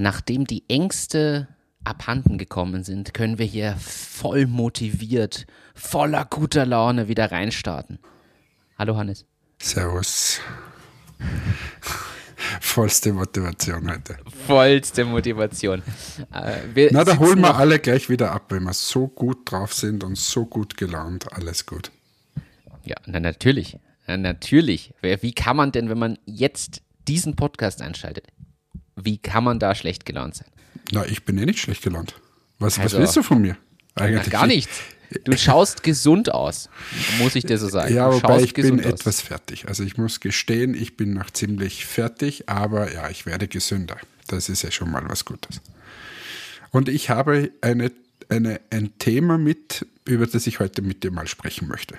[0.00, 1.46] Nachdem die Ängste
[1.84, 7.98] abhanden gekommen sind, können wir hier voll motiviert, voller guter Laune wieder reinstarten.
[8.78, 9.26] Hallo Hannes.
[9.60, 10.40] Servus.
[12.62, 14.16] Vollste Motivation heute.
[14.46, 15.82] Vollste Motivation.
[16.32, 20.02] Äh, Na, da holen wir alle gleich wieder ab, wenn wir so gut drauf sind
[20.02, 21.30] und so gut gelaunt.
[21.34, 21.90] Alles gut.
[22.84, 23.78] Ja, na natürlich.
[24.06, 24.94] Na, natürlich.
[25.02, 28.28] Wie kann man denn, wenn man jetzt diesen Podcast einschaltet,
[28.96, 30.48] wie kann man da schlecht gelaunt sein?
[30.92, 32.14] Na, ich bin eh nicht schlecht gelaunt.
[32.58, 33.56] Was, also, was willst du von mir?
[33.94, 34.80] Eigentlich na, gar nichts.
[35.24, 36.68] Du schaust gesund aus,
[37.18, 37.92] muss ich dir so sagen.
[37.92, 38.86] Ja, wobei ich bin aus.
[38.86, 39.66] etwas fertig.
[39.66, 43.96] Also ich muss gestehen, ich bin noch ziemlich fertig, aber ja, ich werde gesünder.
[44.28, 45.60] Das ist ja schon mal was Gutes.
[46.70, 47.90] Und ich habe eine,
[48.28, 51.98] eine, ein Thema mit, über das ich heute mit dir mal sprechen möchte.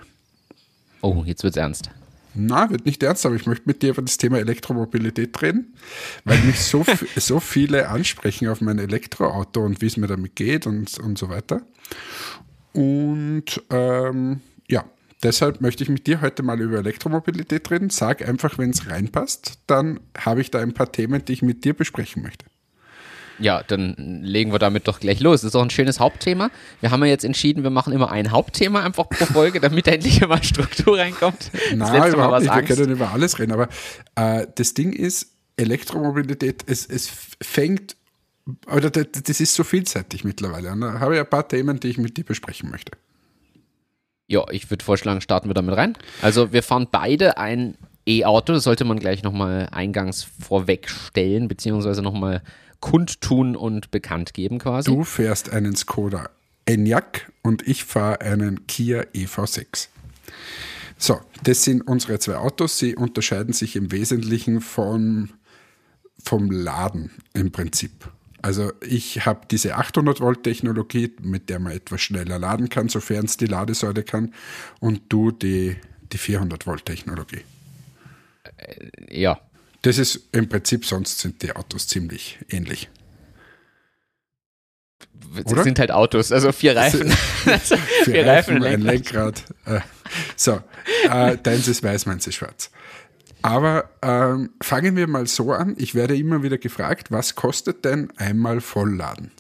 [1.02, 1.90] Oh, jetzt wird's ernst.
[2.34, 5.74] Na, wird nicht ernst, aber ich möchte mit dir über das Thema Elektromobilität reden,
[6.24, 6.86] weil mich so,
[7.18, 11.30] so viele ansprechen auf mein Elektroauto und wie es mir damit geht und, und so
[11.30, 11.62] weiter.
[12.74, 14.86] Und ähm, ja,
[15.24, 17.90] deshalb möchte ich mit dir heute mal über Elektromobilität reden.
[17.90, 21.66] Sag einfach, wenn es reinpasst, dann habe ich da ein paar Themen, die ich mit
[21.66, 22.46] dir besprechen möchte.
[23.42, 25.42] Ja, dann legen wir damit doch gleich los.
[25.42, 26.52] Das ist auch ein schönes Hauptthema.
[26.80, 30.22] Wir haben ja jetzt entschieden, wir machen immer ein Hauptthema einfach pro Folge, damit endlich
[30.22, 31.52] immer Struktur reinkommt.
[31.76, 32.56] Nein, überhaupt nicht.
[32.56, 33.52] Wir können über alles reden.
[33.52, 33.68] Aber
[34.16, 37.12] äh, das Ding ist, Elektromobilität, es, es
[37.42, 37.96] fängt,
[38.72, 40.72] oder das ist so vielseitig mittlerweile.
[40.72, 42.92] Und da habe ich ein paar Themen, die ich mit dir besprechen möchte.
[44.28, 45.98] Ja, ich würde vorschlagen, starten wir damit rein.
[46.22, 47.76] Also wir fahren beide ein
[48.08, 52.42] E-Auto, das sollte man gleich nochmal eingangs vorwegstellen, beziehungsweise nochmal
[52.82, 54.92] kundtun und bekannt geben quasi.
[54.92, 56.30] Du fährst einen Skoda
[56.66, 59.88] Enyaq und ich fahre einen Kia EV6.
[60.98, 62.78] So, das sind unsere zwei Autos.
[62.78, 65.32] Sie unterscheiden sich im Wesentlichen von,
[66.24, 67.92] vom Laden im Prinzip.
[68.44, 73.26] Also ich habe diese 800 Volt Technologie, mit der man etwas schneller laden kann, sofern
[73.26, 74.34] es die Ladesäule kann,
[74.80, 75.78] und du die,
[76.12, 77.42] die 400 Volt Technologie.
[79.10, 79.40] Ja,
[79.82, 82.90] das ist im Prinzip, sonst sind die Autos ziemlich ähnlich.
[85.46, 85.64] Oder?
[85.64, 87.10] sind halt Autos, also vier Reifen.
[87.44, 89.44] vier, vier Reifen, Reifen ein Lenkrad.
[89.66, 89.80] Äh,
[90.36, 90.62] so,
[91.10, 92.70] äh, deins ist weiß, meins ist schwarz.
[93.42, 95.76] Aber ähm, fangen wir mal so an.
[95.78, 99.32] Ich werde immer wieder gefragt, was kostet denn einmal Vollladen?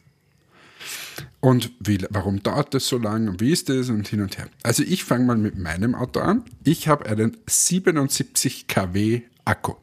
[1.40, 4.48] Und wie, warum dauert das so lange und wie ist das und hin und her.
[4.64, 6.46] Also ich fange mal mit meinem Auto an.
[6.64, 9.74] Ich habe einen 77 kW Akku.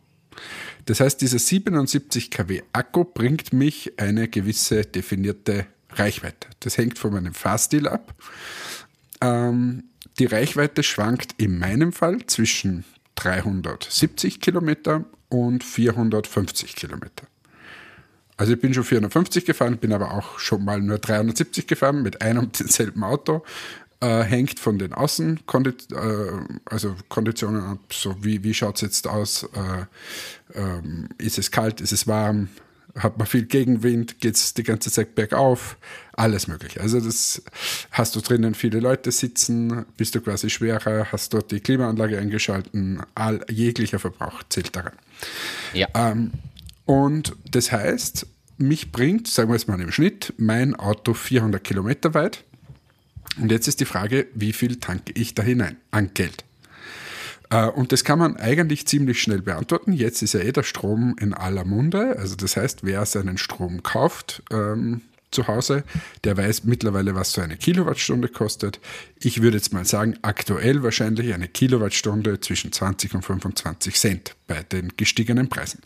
[0.87, 6.49] Das heißt, dieser 77 kW Akku bringt mich eine gewisse definierte Reichweite.
[6.60, 8.15] Das hängt von meinem Fahrstil ab.
[9.21, 9.84] Ähm,
[10.19, 12.84] die Reichweite schwankt in meinem Fall zwischen
[13.16, 17.27] 370 Kilometer und 450 Kilometer.
[18.37, 22.22] Also ich bin schon 450 gefahren, bin aber auch schon mal nur 370 gefahren mit
[22.22, 23.43] einem und demselben Auto
[24.00, 27.78] äh, hängt von den Außenkonditionen äh, also Konditionen ab.
[27.92, 29.44] So wie, wie schaut es jetzt aus?
[29.44, 31.81] Äh, ähm, ist es kalt?
[31.81, 32.48] Ist es warm?
[32.97, 34.20] Hat man viel Gegenwind?
[34.20, 35.76] Geht es die ganze Zeit bergauf?
[36.14, 36.81] Alles mögliche.
[36.81, 37.42] Also das
[37.91, 43.00] hast du drinnen viele Leute sitzen, bist du quasi schwerer, hast dort die Klimaanlage eingeschalten,
[43.15, 44.94] all, jeglicher Verbrauch zählt daran.
[45.75, 45.88] Ja.
[45.94, 46.32] Ähm,
[46.86, 48.26] und das heißt,
[48.56, 52.44] mich bringt, sagen wir es mal im Schnitt, mein Auto 400 Kilometer weit
[53.41, 56.44] und jetzt ist die Frage, wie viel tanke ich da hinein an Geld?
[57.50, 59.93] Äh, und das kann man eigentlich ziemlich schnell beantworten.
[59.93, 62.16] Jetzt ist ja eh der Strom in aller Munde.
[62.19, 65.84] Also das heißt, wer seinen Strom kauft ähm, zu Hause,
[66.25, 68.81] der weiß mittlerweile, was so eine Kilowattstunde kostet.
[69.21, 74.62] Ich würde jetzt mal sagen, aktuell wahrscheinlich eine Kilowattstunde zwischen 20 und 25 Cent bei
[74.62, 75.81] den gestiegenen Preisen.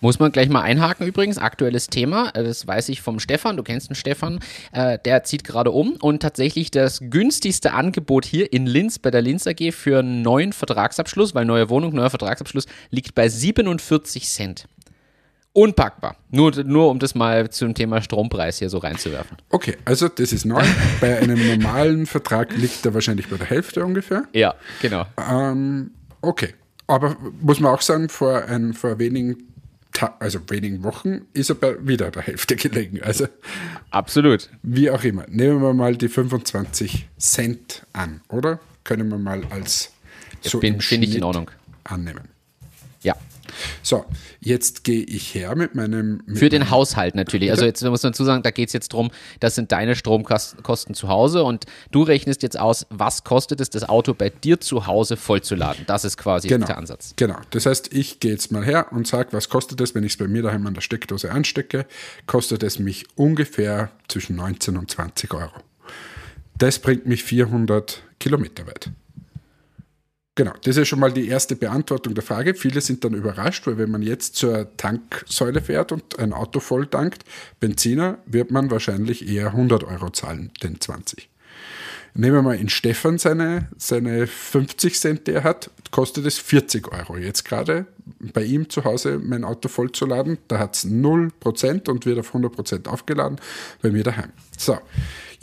[0.00, 3.62] Muss man gleich mal einhaken übrigens, aktuelles Thema, äh, das weiß ich vom Stefan, du
[3.62, 4.40] kennst den Stefan,
[4.72, 9.22] äh, der zieht gerade um und tatsächlich das günstigste Angebot hier in Linz bei der
[9.22, 14.66] Linz AG für einen neuen Vertragsabschluss, weil neue Wohnung, neuer Vertragsabschluss, liegt bei 47 Cent.
[15.56, 16.16] Unpackbar.
[16.30, 19.36] Nur, nur um das mal zum Thema Strompreis hier so reinzuwerfen.
[19.50, 20.60] Okay, also das ist neu.
[21.00, 24.24] bei einem normalen Vertrag liegt er wahrscheinlich bei der Hälfte ungefähr.
[24.32, 25.06] Ja, genau.
[25.16, 25.92] Ähm,
[26.22, 26.54] okay.
[26.88, 29.53] Aber muss man auch sagen, vor, ein, vor wenigen
[30.18, 33.00] also wenigen Wochen, ist er bei wieder der Hälfte gelegen.
[33.02, 33.26] Also
[33.90, 34.50] absolut.
[34.62, 35.24] Wie auch immer.
[35.28, 38.60] Nehmen wir mal die 25 Cent an, oder?
[38.82, 39.92] Können wir mal als
[40.42, 41.50] so finde ich in Ordnung
[41.84, 42.33] annehmen.
[43.82, 44.04] So,
[44.40, 46.22] jetzt gehe ich her mit meinem.
[46.26, 47.50] Mit Für den Haushalt natürlich.
[47.50, 49.10] Also jetzt muss man dazu sagen, da geht es jetzt darum,
[49.40, 53.88] das sind deine Stromkosten zu Hause und du rechnest jetzt aus, was kostet es, das
[53.88, 55.84] Auto bei dir zu Hause vollzuladen.
[55.86, 57.14] Das ist quasi genau, der Ansatz.
[57.16, 57.36] Genau.
[57.50, 60.18] Das heißt, ich gehe jetzt mal her und sage, was kostet es, wenn ich es
[60.18, 61.86] bei mir daheim an der Steckdose anstecke,
[62.26, 65.52] kostet es mich ungefähr zwischen 19 und 20 Euro.
[66.58, 68.90] Das bringt mich 400 Kilometer weit.
[70.36, 72.54] Genau, das ist schon mal die erste Beantwortung der Frage.
[72.54, 76.88] Viele sind dann überrascht, weil wenn man jetzt zur Tanksäule fährt und ein Auto voll
[76.88, 77.24] tankt,
[77.60, 81.28] Benziner, wird man wahrscheinlich eher 100 Euro zahlen, denn 20.
[82.14, 86.92] Nehmen wir mal in Stefan seine, seine 50 Cent, die er hat, kostet es 40
[86.92, 87.16] Euro.
[87.16, 87.86] Jetzt gerade
[88.32, 92.88] bei ihm zu Hause mein Auto vollzuladen, da hat es 0% und wird auf 100%
[92.88, 93.40] aufgeladen,
[93.82, 94.30] bei mir daheim.
[94.56, 94.78] So,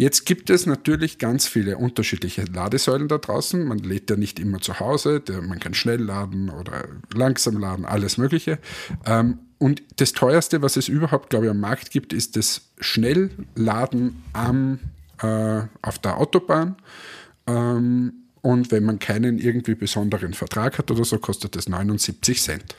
[0.01, 3.63] Jetzt gibt es natürlich ganz viele unterschiedliche Ladesäulen da draußen.
[3.63, 8.17] Man lädt ja nicht immer zu Hause, man kann schnell laden oder langsam laden, alles
[8.17, 8.57] Mögliche.
[9.05, 14.23] Ähm, und das teuerste, was es überhaupt, glaube ich, am Markt gibt, ist das Schnellladen
[14.33, 14.79] am,
[15.21, 16.77] äh, auf der Autobahn.
[17.47, 22.75] Ähm, und wenn man keinen irgendwie besonderen Vertrag hat oder so, kostet das 79 Cent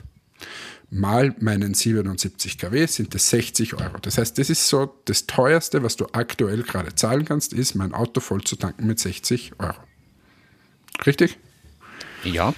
[0.93, 3.97] mal meinen 77 kW sind das 60 Euro.
[4.01, 7.93] Das heißt, das ist so das teuerste, was du aktuell gerade zahlen kannst, ist mein
[7.93, 9.73] Auto voll zu tanken mit 60 Euro.
[11.05, 11.39] Richtig?
[12.23, 12.53] Ja.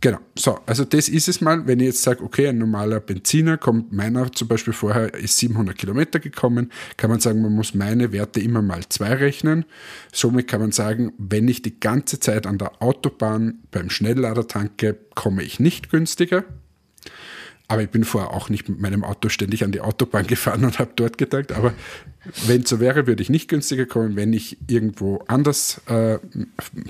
[0.00, 3.56] Genau, so, also das ist es mal, wenn ich jetzt sage, okay, ein normaler Benziner
[3.56, 8.12] kommt, meiner zum Beispiel vorher ist 700 Kilometer gekommen, kann man sagen, man muss meine
[8.12, 9.64] Werte immer mal zwei rechnen.
[10.12, 14.96] Somit kann man sagen, wenn ich die ganze Zeit an der Autobahn beim Schnelllader tanke,
[15.16, 16.44] komme ich nicht günstiger,
[17.68, 20.78] aber ich bin vorher auch nicht mit meinem Auto ständig an die Autobahn gefahren und
[20.78, 21.52] habe dort getankt.
[21.52, 21.74] Aber
[22.46, 24.16] wenn es so wäre, würde ich nicht günstiger kommen.
[24.16, 26.18] Wenn ich irgendwo anders äh,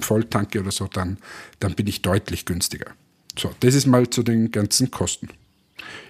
[0.00, 1.18] voll tanke oder so, dann,
[1.58, 2.86] dann bin ich deutlich günstiger.
[3.36, 5.28] So, das ist mal zu den ganzen Kosten.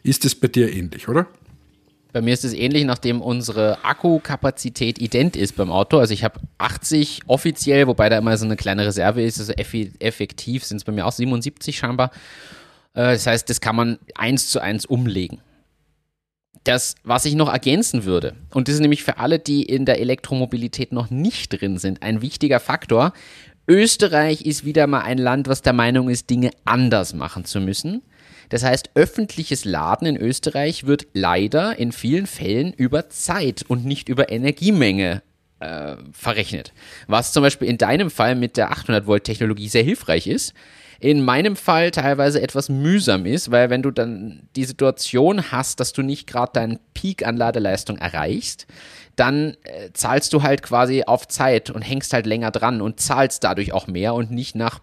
[0.02, 1.26] Ist es bei dir ähnlich, oder?
[2.12, 5.98] Bei mir ist es ähnlich, nachdem unsere Akkukapazität ident ist beim Auto.
[5.98, 9.38] Also ich habe 80 offiziell, wobei da immer so eine kleine Reserve ist.
[9.38, 12.10] Also effektiv sind es bei mir auch 77 scheinbar.
[12.98, 15.40] Äh, das heißt, das kann man eins zu eins umlegen.
[16.64, 20.00] Das, was ich noch ergänzen würde, und das ist nämlich für alle, die in der
[20.00, 23.12] Elektromobilität noch nicht drin sind, ein wichtiger Faktor.
[23.68, 28.02] Österreich ist wieder mal ein Land, was der Meinung ist, Dinge anders machen zu müssen.
[28.48, 34.08] Das heißt, öffentliches Laden in Österreich wird leider in vielen Fällen über Zeit und nicht
[34.08, 35.22] über Energiemenge
[35.60, 36.72] äh, verrechnet.
[37.06, 40.54] Was zum Beispiel in deinem Fall mit der 800 Volt Technologie sehr hilfreich ist,
[41.00, 45.92] in meinem Fall teilweise etwas mühsam ist, weil wenn du dann die Situation hast, dass
[45.92, 48.66] du nicht gerade deinen Peak an Ladeleistung erreichst,
[49.14, 53.44] dann äh, zahlst du halt quasi auf Zeit und hängst halt länger dran und zahlst
[53.44, 54.80] dadurch auch mehr und nicht nach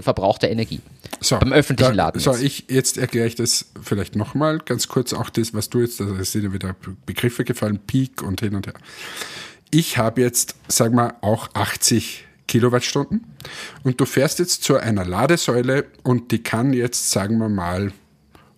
[0.00, 0.80] verbrauchter Energie.
[1.20, 2.20] So, beim öffentlichen da, Laden.
[2.20, 6.00] So, ich, jetzt erkläre ich das vielleicht nochmal ganz kurz, auch das, was du jetzt,
[6.00, 6.76] da sind ja wieder
[7.06, 8.74] Begriffe gefallen, Peak und hin und her.
[9.70, 13.24] Ich habe jetzt, sag mal, auch 80 Kilowattstunden.
[13.84, 17.92] Und du fährst jetzt zu einer Ladesäule und die kann jetzt, sagen wir mal,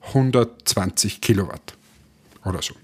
[0.03, 1.75] 120 Kilowatt
[2.45, 2.75] oder so.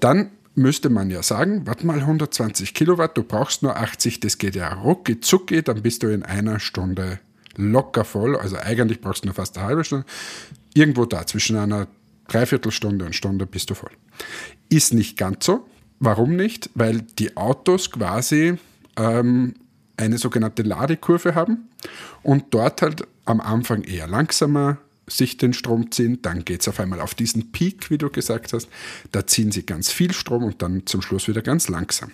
[0.00, 4.54] Dann müsste man ja sagen, warte mal, 120 Kilowatt, du brauchst nur 80, das geht
[4.54, 7.20] ja rucki zucki, dann bist du in einer Stunde
[7.56, 8.36] locker voll.
[8.36, 10.04] Also eigentlich brauchst du nur fast eine halbe Stunde.
[10.74, 11.88] Irgendwo da, zwischen einer
[12.28, 13.92] Dreiviertelstunde und Stunde bist du voll.
[14.68, 15.66] Ist nicht ganz so.
[16.00, 16.70] Warum nicht?
[16.74, 18.58] Weil die Autos quasi
[18.96, 19.54] ähm,
[19.96, 21.68] eine sogenannte Ladekurve haben
[22.22, 26.80] und dort halt am Anfang eher langsamer sich den Strom ziehen, dann geht es auf
[26.80, 28.68] einmal auf diesen Peak, wie du gesagt hast,
[29.12, 32.12] da ziehen sie ganz viel Strom und dann zum Schluss wieder ganz langsam.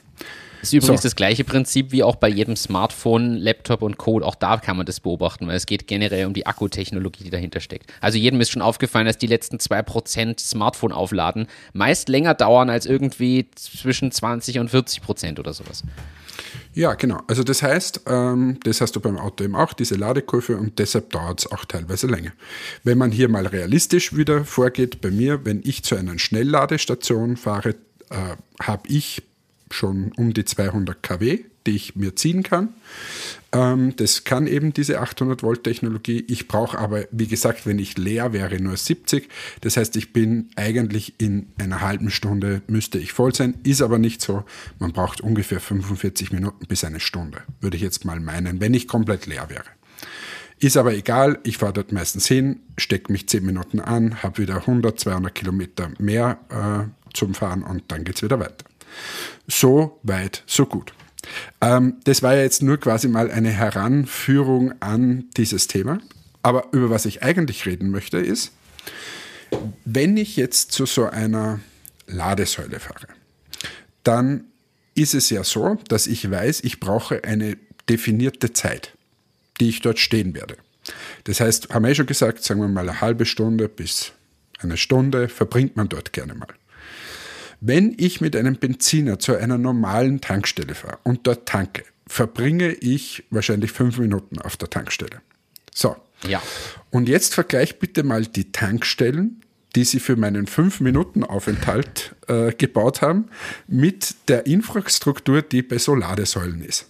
[0.61, 1.07] Das ist übrigens so.
[1.07, 4.27] das gleiche Prinzip wie auch bei jedem Smartphone, Laptop und Code.
[4.27, 7.61] Auch da kann man das beobachten, weil es geht generell um die Akkutechnologie, die dahinter
[7.61, 7.91] steckt.
[8.03, 12.85] Also jedem ist schon aufgefallen, dass die letzten 2% Smartphone aufladen meist länger dauern als
[12.85, 15.83] irgendwie zwischen 20 und 40 Prozent oder sowas.
[16.75, 17.21] Ja, genau.
[17.27, 21.11] Also das heißt, ähm, das hast du beim Auto eben auch, diese Ladekurve und deshalb
[21.11, 22.33] dauert es auch teilweise länger.
[22.85, 27.71] Wenn man hier mal realistisch wieder vorgeht, bei mir, wenn ich zu einer Schnellladestation fahre,
[28.11, 29.23] äh, habe ich
[29.73, 32.71] schon um die 200 kW, die ich mir ziehen kann.
[33.53, 36.25] Ähm, das kann eben diese 800 Volt Technologie.
[36.29, 39.29] Ich brauche aber, wie gesagt, wenn ich leer wäre, nur 70.
[39.61, 43.55] Das heißt, ich bin eigentlich in einer halben Stunde müsste ich voll sein.
[43.65, 44.45] Ist aber nicht so.
[44.79, 48.89] Man braucht ungefähr 45 Minuten bis eine Stunde, würde ich jetzt mal meinen, wenn ich
[48.89, 49.65] komplett leer wäre.
[50.63, 54.57] Ist aber egal, ich fahre dort meistens hin, stecke mich 10 Minuten an, habe wieder
[54.57, 58.70] 100, 200 Kilometer mehr äh, zum Fahren und dann geht es wieder weiter.
[59.47, 60.93] So weit, so gut.
[61.61, 65.99] Ähm, das war ja jetzt nur quasi mal eine Heranführung an dieses Thema.
[66.43, 68.53] Aber über was ich eigentlich reden möchte, ist,
[69.85, 71.61] Wenn ich jetzt zu so einer
[72.07, 73.09] Ladesäule fahre,
[74.05, 74.45] dann
[74.95, 77.57] ist es ja so, dass ich weiß, ich brauche eine
[77.89, 78.97] definierte Zeit,
[79.61, 80.57] die ich dort stehen werde.
[81.25, 84.13] Das heißt, haben wir ja schon gesagt, sagen wir mal eine halbe Stunde bis
[84.61, 86.49] eine Stunde verbringt man dort gerne mal.
[87.61, 93.25] Wenn ich mit einem Benziner zu einer normalen Tankstelle fahre und dort tanke, verbringe ich
[93.31, 95.21] wahrscheinlich fünf Minuten auf der Tankstelle.
[95.75, 95.97] So.
[96.27, 96.43] Ja.
[96.91, 99.43] Und jetzt vergleich bitte mal die Tankstellen,
[99.77, 103.29] die sie für meinen fünf Minuten Aufenthalt äh, gebaut haben,
[103.69, 106.87] mit der Infrastruktur, die bei so Ladesäulen ist.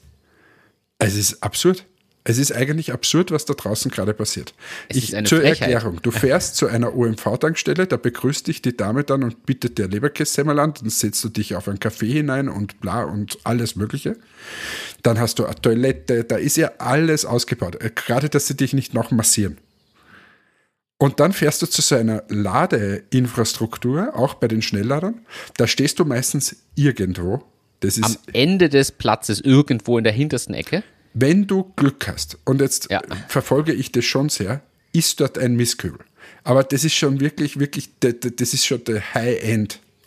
[0.99, 1.85] Es ist absurd.
[2.23, 4.53] Es ist eigentlich absurd, was da draußen gerade passiert.
[4.89, 5.71] Es ich, zur Frechheit.
[5.71, 9.89] Erklärung, du fährst zu einer OMV-Tankstelle, da begrüßt dich die Dame dann und bittet dir
[9.89, 14.17] Leberkässemmel an, dann setzt du dich auf ein Café hinein und bla und alles mögliche.
[15.03, 17.83] Dann hast du eine Toilette, da ist ja alles ausgebaut.
[17.83, 19.57] Äh, Gerade, dass sie dich nicht noch massieren.
[20.99, 25.23] Und dann fährst du zu so einer Ladeinfrastruktur, auch bei den Schnellladern.
[25.57, 27.43] Da stehst du meistens irgendwo.
[27.81, 30.83] Das ist Am Ende des Platzes, irgendwo in der hintersten Ecke.
[31.14, 33.00] Wenn du Glück hast, und jetzt Ja.
[33.29, 34.61] verfolge ich das schon sehr,
[34.93, 36.00] ist dort ein Mistkübel.
[36.45, 39.00] Aber das ist schon wirklich, wirklich, das ist schon die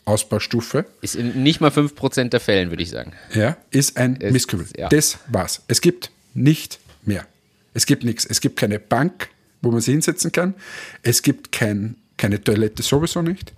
[0.05, 0.86] High-End-Ausbaustufe.
[1.01, 3.13] Ist in nicht mal 5% der Fällen, würde ich sagen.
[3.33, 4.67] Ja, ist ein Es- Mistkübel.
[4.77, 4.89] ja.
[4.89, 5.62] Das war's.
[5.67, 7.25] Es gibt nicht mehr.
[7.74, 8.25] Es gibt nichts.
[8.25, 9.29] Es gibt keine Bank,
[9.62, 10.53] wo man sich hinsetzen kann.
[11.01, 13.53] Es gibt kein, keine Toilette sowieso nicht.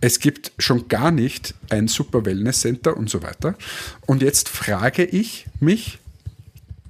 [0.00, 3.54] Es gibt schon gar nicht ein super Wellness-Center und so weiter.
[4.06, 5.98] Und jetzt frage ich mich,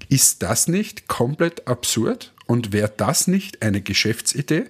[0.09, 2.33] ist das nicht komplett absurd?
[2.47, 4.67] Und wäre das nicht eine Geschäftsidee,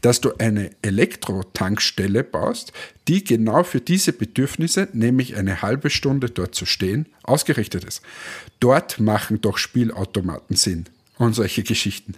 [0.00, 2.72] dass du eine Elektro-Tankstelle baust,
[3.06, 8.02] die genau für diese Bedürfnisse, nämlich eine halbe Stunde dort zu stehen, ausgerichtet ist?
[8.58, 10.86] Dort machen doch Spielautomaten Sinn
[11.16, 12.14] und solche Geschichten.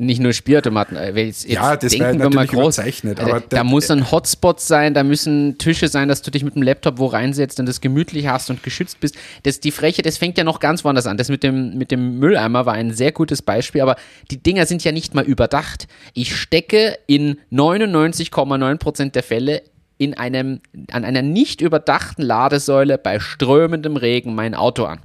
[0.00, 0.96] Nicht nur Spielautomaten.
[0.96, 2.78] äh, Jetzt, jetzt Ja, das denken wir mal groß.
[2.78, 6.44] Äh, aber da da- muss ein Hotspot sein, da müssen Tische sein, dass du dich
[6.44, 9.16] mit dem Laptop wo reinsetzt und das gemütlich hast und geschützt bist.
[9.42, 11.16] Das, die Freche, das fängt ja noch ganz woanders an.
[11.16, 13.96] Das mit dem, mit dem Mülleimer war ein sehr gutes Beispiel, aber
[14.30, 15.88] die Dinger sind ja nicht mal überdacht.
[16.14, 19.62] Ich stecke in 99,9% der Fälle
[19.98, 20.60] in einem,
[20.92, 25.00] an einer nicht überdachten Ladesäule bei strömendem Regen mein Auto an.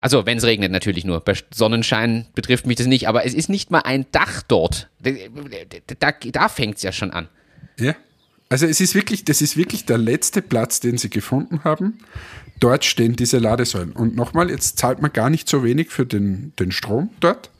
[0.00, 1.20] Also, wenn es regnet natürlich nur.
[1.20, 4.88] Bei Sonnenschein betrifft mich das nicht, aber es ist nicht mal ein Dach dort.
[5.00, 5.10] Da,
[5.98, 7.28] da, da fängt es ja schon an.
[7.78, 7.94] Ja.
[8.48, 11.98] Also es ist wirklich, das ist wirklich der letzte Platz, den sie gefunden haben.
[12.60, 13.92] Dort stehen diese Ladesäulen.
[13.92, 17.50] Und nochmal, jetzt zahlt man gar nicht so wenig für den, den Strom dort.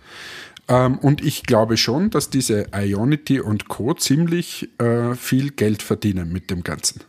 [0.68, 3.94] Ähm, und ich glaube schon, dass diese Ionity und Co.
[3.94, 7.00] ziemlich äh, viel Geld verdienen mit dem Ganzen.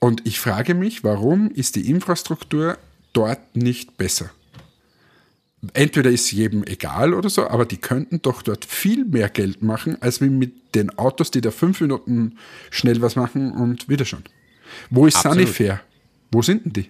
[0.00, 2.76] Und ich frage mich, warum ist die Infrastruktur
[3.18, 4.30] dort nicht besser?
[5.74, 10.00] Entweder ist jedem egal oder so, aber die könnten doch dort viel mehr Geld machen,
[10.00, 12.38] als wie mit den Autos, die da fünf Minuten
[12.70, 14.22] schnell was machen und wieder schon.
[14.90, 15.38] Wo ist Absolut.
[15.38, 15.80] Sanifair?
[16.30, 16.88] Wo sind denn die?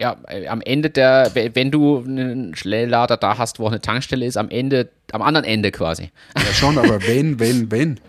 [0.00, 3.80] Ja, äh, am Ende der, we- wenn du einen Schnelllader da hast, wo auch eine
[3.80, 6.10] Tankstelle ist, am Ende, am anderen Ende quasi.
[6.36, 8.00] Ja, schon, aber wenn, wenn, wenn.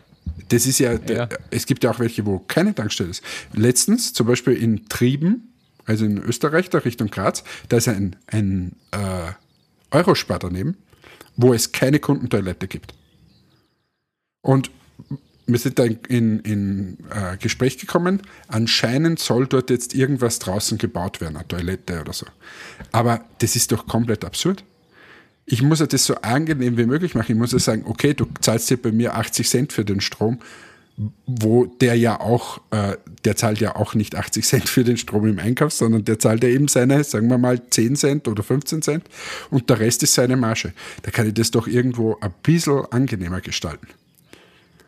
[0.49, 1.29] Das ist ja, Ja.
[1.51, 3.23] es gibt ja auch welche, wo keine Tankstelle ist.
[3.53, 5.53] Letztens, zum Beispiel in Trieben,
[5.85, 9.31] also in Österreich, da Richtung Graz, da ist ein, ein äh,
[9.91, 10.77] Eurospar daneben,
[11.35, 12.93] wo es keine Kundentoilette gibt.
[14.41, 14.71] Und
[15.47, 18.21] wir sind da in, in, in äh, Gespräch gekommen.
[18.47, 22.25] Anscheinend soll dort jetzt irgendwas draußen gebaut werden, eine Toilette oder so.
[22.91, 24.63] Aber das ist doch komplett absurd.
[25.45, 27.31] Ich muss ja das so angenehm wie möglich machen.
[27.31, 30.39] Ich muss ja sagen, okay, du zahlst dir bei mir 80 Cent für den Strom,
[31.25, 35.27] wo der ja auch, äh, der zahlt ja auch nicht 80 Cent für den Strom
[35.27, 38.81] im Einkauf, sondern der zahlt ja eben seine, sagen wir mal, 10 Cent oder 15
[38.81, 39.03] Cent
[39.49, 40.73] und der Rest ist seine Marge.
[41.03, 43.87] Da kann ich das doch irgendwo ein bisschen angenehmer gestalten.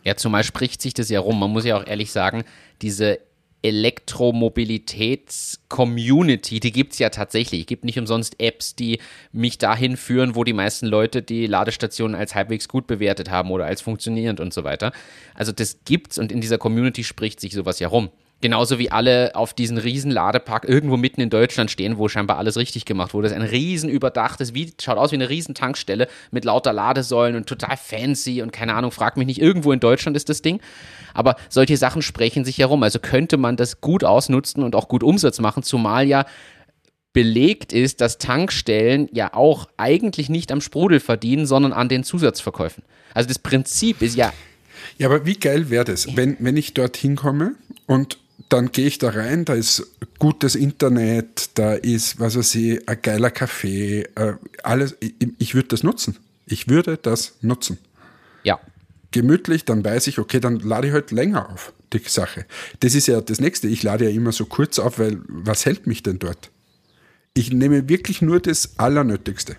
[0.04, 1.38] Ja, zumal spricht sich das ja rum.
[1.40, 2.46] Man muss ja auch ehrlich sagen,
[2.82, 3.20] diese
[3.68, 7.62] Elektromobilitäts-Community, die gibt es ja tatsächlich.
[7.62, 9.00] Es gibt nicht umsonst Apps, die
[9.32, 13.66] mich dahin führen, wo die meisten Leute die Ladestationen als halbwegs gut bewertet haben oder
[13.66, 14.92] als funktionierend und so weiter.
[15.36, 18.10] Also das gibt's und in dieser Community spricht sich sowas ja rum.
[18.40, 22.56] Genauso wie alle auf diesen riesen Ladepark irgendwo mitten in Deutschland stehen, wo scheinbar alles
[22.56, 23.30] richtig gemacht wurde.
[23.30, 27.36] Das ist ein riesen überdachtes, wie, schaut aus wie eine riesen Tankstelle mit lauter Ladesäulen
[27.36, 30.60] und total fancy und keine Ahnung, frag mich nicht, irgendwo in Deutschland ist das Ding.
[31.14, 32.84] Aber solche Sachen sprechen sich herum.
[32.84, 36.26] Also könnte man das gut ausnutzen und auch gut Umsatz machen, zumal ja
[37.14, 42.84] belegt ist, dass Tankstellen ja auch eigentlich nicht am Sprudel verdienen, sondern an den Zusatzverkäufen.
[43.14, 44.32] Also das Prinzip ist ja
[45.00, 47.56] Ja, aber wie geil wäre das, wenn, wenn ich dort hinkomme
[47.88, 52.88] und dann gehe ich da rein, da ist gutes Internet, da ist, was weiß ich,
[52.88, 54.34] ein geiler Kaffee, äh,
[54.64, 54.96] alles.
[55.00, 56.18] Ich, ich würde das nutzen.
[56.46, 57.78] Ich würde das nutzen.
[58.44, 58.60] Ja.
[59.12, 62.46] Gemütlich, dann weiß ich, okay, dann lade ich halt länger auf, die Sache.
[62.82, 63.68] Das ist ja das Nächste.
[63.68, 66.52] Ich lade ja immer so kurz auf, weil was hält mich denn dort?
[67.34, 69.56] Ich nehme wirklich nur das Allernötigste.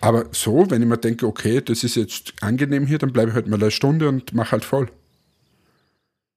[0.00, 3.34] Aber so, wenn ich mir denke, okay, das ist jetzt angenehm hier, dann bleibe ich
[3.34, 4.88] halt mal eine Stunde und mache halt voll.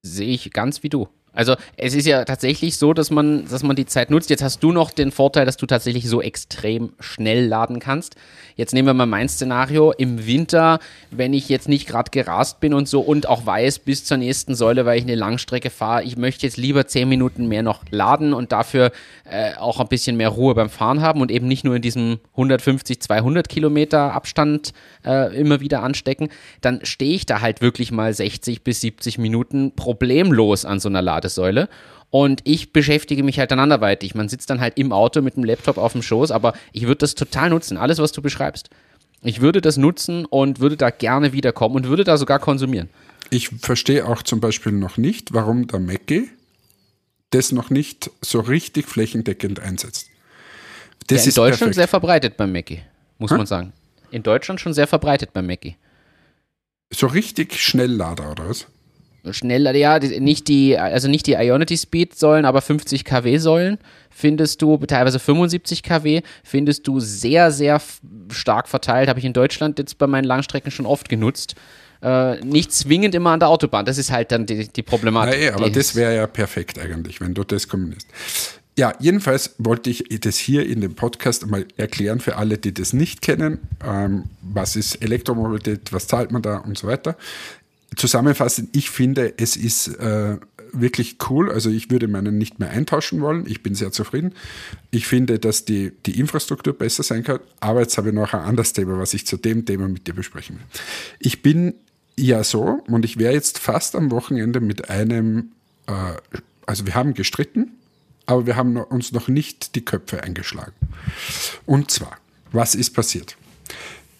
[0.02, 1.08] Sehe ich ganz wie du.
[1.34, 4.30] Also es ist ja tatsächlich so, dass man, dass man die Zeit nutzt.
[4.30, 8.16] Jetzt hast du noch den Vorteil, dass du tatsächlich so extrem schnell laden kannst.
[8.56, 9.92] Jetzt nehmen wir mal mein Szenario.
[9.92, 10.78] Im Winter,
[11.10, 14.54] wenn ich jetzt nicht gerade gerast bin und so und auch weiß, bis zur nächsten
[14.54, 18.32] Säule, weil ich eine Langstrecke fahre, ich möchte jetzt lieber zehn Minuten mehr noch laden
[18.32, 18.92] und dafür
[19.28, 22.20] äh, auch ein bisschen mehr Ruhe beim Fahren haben und eben nicht nur in diesem
[22.32, 24.72] 150, 200 Kilometer Abstand
[25.04, 26.28] äh, immer wieder anstecken,
[26.60, 31.02] dann stehe ich da halt wirklich mal 60 bis 70 Minuten problemlos an so einer
[31.02, 31.68] Lade Ladesäule.
[32.10, 34.14] Und ich beschäftige mich halt dann anderweitig.
[34.14, 36.98] Man sitzt dann halt im Auto mit dem Laptop auf dem Schoß, aber ich würde
[36.98, 38.70] das total nutzen, alles, was du beschreibst.
[39.22, 42.88] Ich würde das nutzen und würde da gerne wiederkommen und würde da sogar konsumieren.
[43.30, 46.28] Ich verstehe auch zum Beispiel noch nicht, warum der Mackie
[47.30, 50.08] das noch nicht so richtig flächendeckend einsetzt.
[51.08, 51.74] Das ja, in ist Deutschland perfekt.
[51.74, 52.82] sehr verbreitet beim Mackie,
[53.18, 53.36] muss ha?
[53.38, 53.72] man sagen.
[54.12, 55.76] In Deutschland schon sehr verbreitet beim Mackie.
[56.92, 58.66] So richtig Schnelllader oder was?
[59.30, 63.78] Schneller, ja, nicht die, also nicht die Ionity Speed Säulen, aber 50 kW Säulen
[64.10, 67.80] findest du, teilweise 75 kW, findest du sehr, sehr
[68.30, 69.08] stark verteilt.
[69.08, 71.54] Habe ich in Deutschland jetzt bei meinen Langstrecken schon oft genutzt.
[72.02, 73.84] Äh, nicht zwingend immer an der Autobahn.
[73.84, 75.40] Das ist halt dann die, die Problematik.
[75.40, 78.06] Ja, aber das wäre ja perfekt eigentlich, wenn du das kombinierst.
[78.76, 82.92] Ja, jedenfalls wollte ich das hier in dem Podcast mal erklären für alle, die das
[82.92, 83.60] nicht kennen.
[83.84, 87.16] Ähm, was ist Elektromobilität, was zahlt man da und so weiter
[87.96, 90.38] zusammenfassend, ich finde, es ist äh,
[90.72, 91.50] wirklich cool.
[91.50, 93.44] Also ich würde meinen nicht mehr eintauschen wollen.
[93.46, 94.34] Ich bin sehr zufrieden.
[94.90, 97.40] Ich finde, dass die, die Infrastruktur besser sein kann.
[97.60, 100.14] Aber jetzt habe ich noch ein anderes Thema, was ich zu dem Thema mit dir
[100.14, 100.66] besprechen will.
[101.18, 101.74] Ich bin
[102.16, 105.52] ja so und ich wäre jetzt fast am Wochenende mit einem,
[105.86, 105.92] äh,
[106.66, 107.72] also wir haben gestritten,
[108.26, 110.72] aber wir haben uns noch nicht die Köpfe eingeschlagen.
[111.66, 112.16] Und zwar,
[112.52, 113.36] was ist passiert?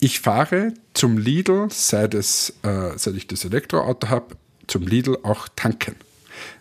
[0.05, 4.37] Ich fahre zum Lidl, seit, es, äh, seit ich das Elektroauto habe,
[4.67, 5.97] zum Lidl auch tanken.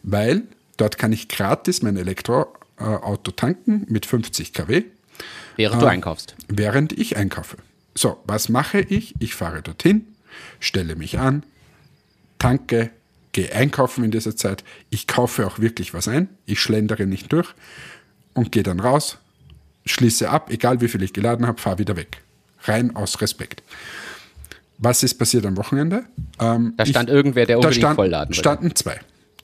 [0.02, 0.44] Weil
[0.78, 4.84] dort kann ich gratis mein Elektroauto tanken mit 50 kW.
[5.58, 6.38] Während äh, du einkaufst.
[6.48, 7.58] Während ich einkaufe.
[7.96, 9.14] So, was mache ich?
[9.20, 10.08] Ich fahre dorthin,
[10.62, 11.44] stelle mich an,
[12.40, 12.92] tanke,
[13.34, 14.64] gehe einkaufen in dieser Zeit.
[14.90, 16.30] Ich kaufe auch wirklich was ein.
[16.46, 17.54] Ich schlendere nicht durch
[18.36, 19.18] und gehe dann raus,
[19.86, 22.23] schließe ab, egal wie viel ich geladen habe, fahre wieder weg
[22.64, 23.64] rein aus Respekt.
[24.78, 26.04] Was ist passiert am Wochenende?
[26.40, 28.40] Ähm, da stand ich, irgendwer, der unbedingt da stand, vollladen will.
[28.40, 29.00] standen zwei.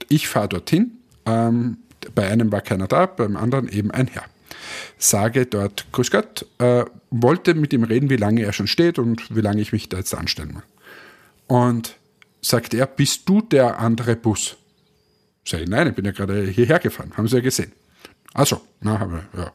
[0.10, 0.92] Ich fahre dorthin.
[1.26, 1.78] Ähm,
[2.16, 4.24] bei einem war keiner da, beim anderen eben ein Herr.
[4.98, 9.36] Sage dort, Grüß Gott, äh, wollte mit ihm reden, wie lange er schon steht und
[9.36, 10.64] wie lange ich mich da jetzt anstellen muss.
[11.48, 11.96] Und
[12.42, 14.58] sagt er, bist du der andere Bus?
[15.46, 17.72] Sag ich, nein, ich bin ja gerade hierher gefahren, haben Sie ja gesehen.
[18.34, 19.52] Also, na, habe ja.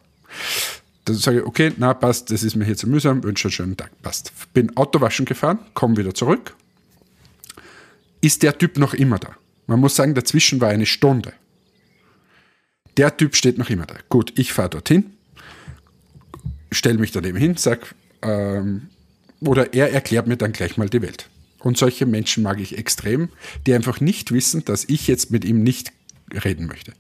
[1.04, 3.76] Dann sage ich, okay, na passt, das ist mir hier zu mühsam, wünsche einen schönen
[3.76, 4.32] Tag, passt.
[4.54, 6.56] Bin Autowaschen gefahren, komme wieder zurück.
[8.20, 9.36] Ist der Typ noch immer da?
[9.66, 11.34] Man muss sagen, dazwischen war eine Stunde.
[12.96, 13.96] Der Typ steht noch immer da.
[14.08, 15.12] Gut, ich fahre dorthin,
[16.70, 18.88] stelle mich daneben hin, sag, ähm,
[19.40, 21.28] oder er erklärt mir dann gleich mal die Welt.
[21.58, 23.30] Und solche Menschen mag ich extrem,
[23.66, 25.92] die einfach nicht wissen, dass ich jetzt mit ihm nicht
[26.32, 26.92] reden möchte.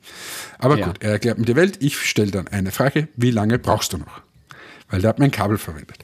[0.58, 0.86] Aber ja.
[0.86, 1.78] gut, er erklärt mir die Welt.
[1.80, 4.22] Ich stelle dann eine Frage, wie lange brauchst du noch?
[4.90, 5.98] Weil der hat mein Kabel verwendet.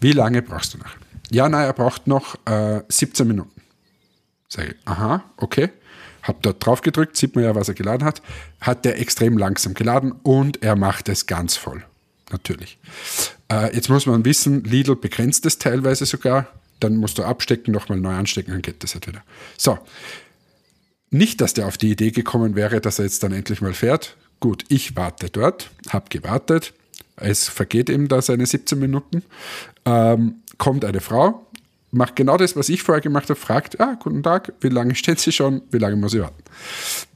[0.00, 0.94] Wie lange brauchst du noch?
[1.30, 3.60] Ja, nein, er braucht noch äh, 17 Minuten.
[4.48, 5.70] Sage ich, aha, okay.
[6.22, 8.22] Hab dort drauf gedrückt, sieht man ja, was er geladen hat.
[8.60, 11.84] Hat der extrem langsam geladen und er macht es ganz voll.
[12.30, 12.78] Natürlich.
[13.50, 16.48] Äh, jetzt muss man wissen, Lidl begrenzt es teilweise sogar.
[16.80, 19.22] Dann musst du abstecken, nochmal neu anstecken, dann geht das halt wieder.
[19.56, 19.78] So,
[21.10, 24.16] nicht, dass der auf die Idee gekommen wäre, dass er jetzt dann endlich mal fährt.
[24.40, 26.72] Gut, ich warte dort, habe gewartet.
[27.16, 29.22] Es vergeht eben da seine 17 Minuten.
[29.84, 31.46] Ähm, kommt eine Frau,
[31.90, 35.18] macht genau das, was ich vorher gemacht habe, fragt, ah, guten Tag, wie lange steht
[35.20, 36.42] sie schon, wie lange muss ich warten?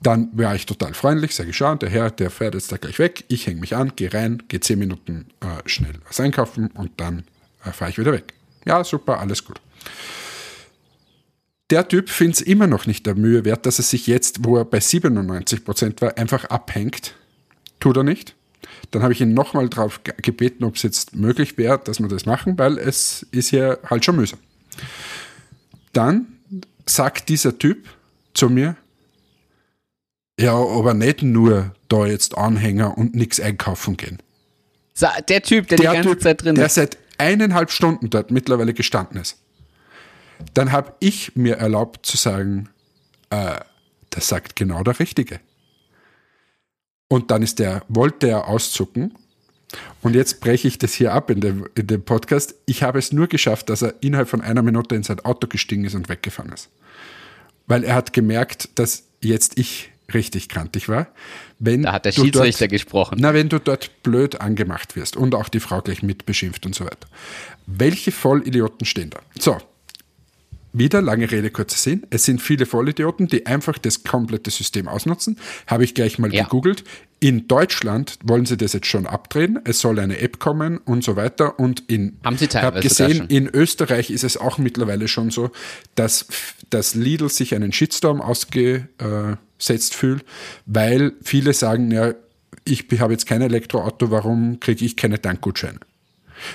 [0.03, 3.25] Dann wäre ich total freundlich, sage ich, der Herr, der fährt jetzt da gleich weg,
[3.29, 7.25] ich hänge mich an, gehe rein, gehe 10 Minuten äh, schnell was einkaufen und dann
[7.65, 8.35] äh, fahre ich wieder weg.
[8.65, 9.61] Ja, super, alles gut
[11.71, 14.57] der Typ findet es immer noch nicht der Mühe wert, dass er sich jetzt, wo
[14.57, 17.15] er bei 97 Prozent war, einfach abhängt.
[17.79, 18.35] Tut er nicht.
[18.91, 22.27] Dann habe ich ihn nochmal darauf gebeten, ob es jetzt möglich wäre, dass wir das
[22.27, 24.39] machen, weil es ist ja halt schon mühsam.
[25.93, 26.27] Dann
[26.87, 27.89] sagt dieser Typ
[28.35, 28.77] zu mir,
[30.39, 34.19] ja, aber nicht nur da jetzt Anhänger und nichts einkaufen gehen.
[35.29, 36.61] Der Typ, der, der die ganze typ, Zeit drin ist.
[36.61, 39.39] Der seit eineinhalb Stunden dort mittlerweile gestanden ist,
[40.55, 42.69] dann habe ich mir erlaubt zu sagen,
[43.31, 43.61] äh,
[44.11, 45.41] das sagt genau der Richtige.
[47.09, 49.15] Und dann ist der, wollte er auszucken.
[50.03, 52.55] Und jetzt breche ich das hier ab in dem, in dem Podcast.
[52.67, 55.85] Ich habe es nur geschafft, dass er innerhalb von einer Minute in sein Auto gestiegen
[55.85, 56.71] ist und weggefahren ist.
[57.67, 61.09] Weil er hat gemerkt, dass jetzt ich richtig kantig war.
[61.59, 63.19] Wenn da hat der Schiedsrichter dort, gesprochen.
[63.21, 66.85] Na, wenn du dort blöd angemacht wirst und auch die Frau gleich mitbeschimpft und so
[66.85, 67.09] weiter.
[67.67, 69.21] Welche Vollidioten stehen da?
[69.39, 69.59] So,
[70.73, 72.07] wieder, lange Rede, kurzer Sinn.
[72.11, 75.39] Es sind viele Vollidioten, die einfach das komplette System ausnutzen.
[75.67, 76.45] Habe ich gleich mal ja.
[76.45, 76.85] gegoogelt.
[77.19, 79.59] In Deutschland wollen sie das jetzt schon abdrehen.
[79.65, 81.59] Es soll eine App kommen und so weiter.
[81.59, 85.51] Und in, haben sie habe gesehen, in Österreich ist es auch mittlerweile schon so,
[85.97, 86.27] dass,
[86.71, 90.25] dass Lidl sich einen Shitstorm ausgesetzt fühlt,
[90.67, 92.15] weil viele sagen, ja,
[92.65, 95.81] ich habe jetzt kein Elektroauto, warum kriege ich keine Tankgutscheine?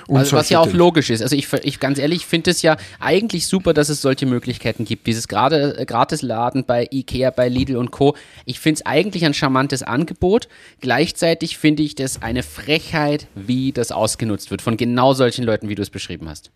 [0.07, 1.21] Also, was ja auch logisch ist.
[1.21, 5.07] Also ich, ich ganz ehrlich finde es ja eigentlich super, dass es solche Möglichkeiten gibt.
[5.07, 8.15] Dieses gerade äh, Gratisladen bei Ikea, bei Lidl und Co.
[8.45, 10.47] Ich finde es eigentlich ein charmantes Angebot.
[10.81, 15.75] Gleichzeitig finde ich das eine Frechheit, wie das ausgenutzt wird von genau solchen Leuten, wie
[15.75, 16.51] du es beschrieben hast.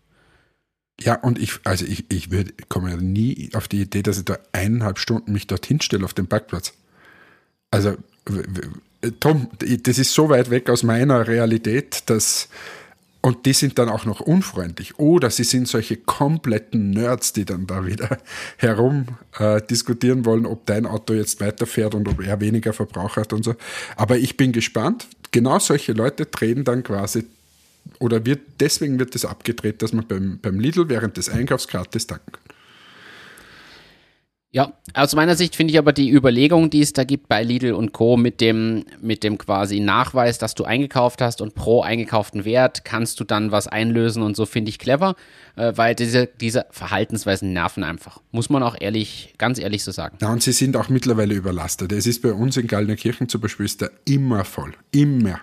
[1.02, 4.24] Ja, und ich, also ich, ich würde, komme ja nie auf die Idee, dass ich
[4.26, 6.74] da eineinhalb Stunden mich dorthin stelle auf dem Parkplatz.
[7.70, 7.96] Also,
[9.20, 12.48] Tom, das ist so weit weg aus meiner Realität, dass
[13.22, 14.98] und die sind dann auch noch unfreundlich.
[14.98, 18.18] Oder sie sind solche kompletten Nerds, die dann da wieder
[18.56, 19.06] herum
[19.38, 23.44] äh, diskutieren wollen, ob dein Auto jetzt weiterfährt und ob er weniger Verbrauch hat und
[23.44, 23.54] so.
[23.96, 25.06] Aber ich bin gespannt.
[25.32, 27.24] Genau solche Leute drehen dann quasi,
[27.98, 32.06] oder wird, deswegen wird das abgedreht, dass man beim, beim Lidl während des Einkaufs gratis
[32.06, 32.49] tanken kann.
[34.52, 37.72] Ja, aus meiner Sicht finde ich aber die Überlegung, die es da gibt bei Lidl
[37.72, 38.16] und Co.
[38.16, 43.20] mit dem, mit dem quasi Nachweis, dass du eingekauft hast und pro eingekauften Wert kannst
[43.20, 45.14] du dann was einlösen und so finde ich clever,
[45.54, 48.20] äh, weil diese, diese Verhaltensweisen nerven einfach.
[48.32, 50.18] Muss man auch ehrlich, ganz ehrlich so sagen.
[50.20, 51.92] Ja, und sie sind auch mittlerweile überlastet.
[51.92, 53.68] Es ist bei uns in Gallnerkirchen zum Beispiel
[54.04, 54.74] immer voll.
[54.90, 55.40] Immer.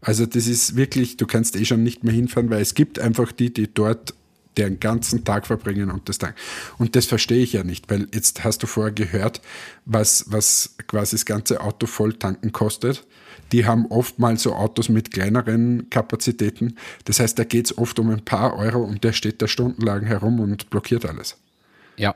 [0.00, 3.30] Also das ist wirklich, du kannst eh schon nicht mehr hinfahren, weil es gibt einfach
[3.30, 4.14] die, die dort
[4.56, 6.34] den ganzen Tag verbringen und das Tank.
[6.78, 9.40] Und das verstehe ich ja nicht, weil jetzt hast du vorher gehört,
[9.84, 13.06] was, was quasi das ganze Auto voll tanken kostet.
[13.52, 16.76] Die haben oft mal so Autos mit kleineren Kapazitäten.
[17.04, 20.04] Das heißt, da geht es oft um ein paar Euro und der steht da stundenlang
[20.04, 21.36] herum und blockiert alles.
[21.96, 22.14] Ja.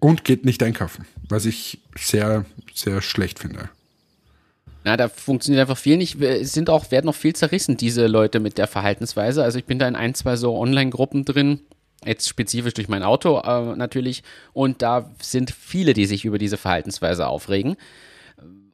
[0.00, 3.68] Und geht nicht einkaufen, was ich sehr, sehr schlecht finde.
[4.84, 6.20] Na, da funktioniert einfach viel nicht.
[6.20, 9.42] Es sind auch, werden noch viel zerrissen, diese Leute mit der Verhaltensweise.
[9.42, 11.60] Also ich bin da in ein, zwei so Online-Gruppen drin,
[12.04, 14.22] jetzt spezifisch durch mein Auto äh, natürlich.
[14.52, 17.76] Und da sind viele, die sich über diese Verhaltensweise aufregen.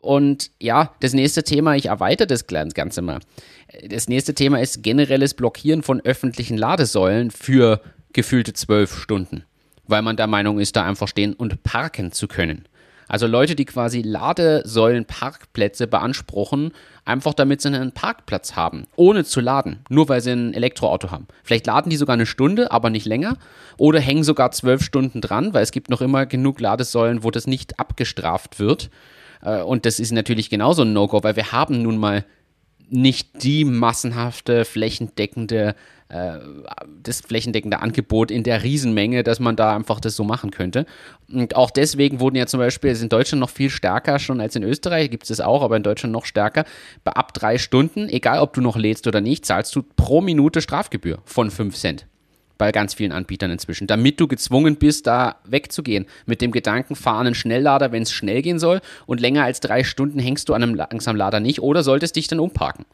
[0.01, 3.19] Und ja, das nächste Thema, ich erweitere das Ganze mal.
[3.89, 7.81] Das nächste Thema ist generelles Blockieren von öffentlichen Ladesäulen für
[8.13, 9.43] gefühlte zwölf Stunden,
[9.89, 12.67] weil man der Meinung ist, da einfach stehen und parken zu können.
[13.09, 16.73] Also Leute, die quasi Ladesäulen-Parkplätze beanspruchen,
[17.05, 21.27] einfach damit sie einen Parkplatz haben, ohne zu laden, nur weil sie ein Elektroauto haben.
[21.45, 23.37] Vielleicht laden die sogar eine Stunde, aber nicht länger,
[23.77, 27.47] oder hängen sogar zwölf Stunden dran, weil es gibt noch immer genug Ladesäulen, wo das
[27.47, 28.91] nicht abgestraft wird.
[29.43, 32.25] Äh, und das ist natürlich genauso ein No-Go, weil wir haben nun mal
[32.89, 35.75] nicht die massenhafte, flächendeckende
[36.09, 40.87] das flächendeckende Angebot in der Riesenmenge, dass man da einfach das so machen könnte.
[41.29, 44.63] Und auch deswegen wurden ja zum Beispiel, in Deutschland noch viel stärker schon als in
[44.63, 46.65] Österreich, gibt es das auch, aber in Deutschland noch stärker,
[47.03, 50.61] bei ab drei Stunden, egal ob du noch lädst oder nicht, zahlst du pro Minute
[50.61, 52.07] Strafgebühr von 5 Cent
[52.59, 56.07] bei ganz vielen Anbietern inzwischen, damit du gezwungen bist, da wegzugehen.
[56.25, 59.85] Mit dem Gedanken, fahr einen Schnelllader, wenn es schnell gehen soll und länger als drei
[59.85, 62.87] Stunden hängst du an einem Langsamlader nicht oder solltest dich dann umparken.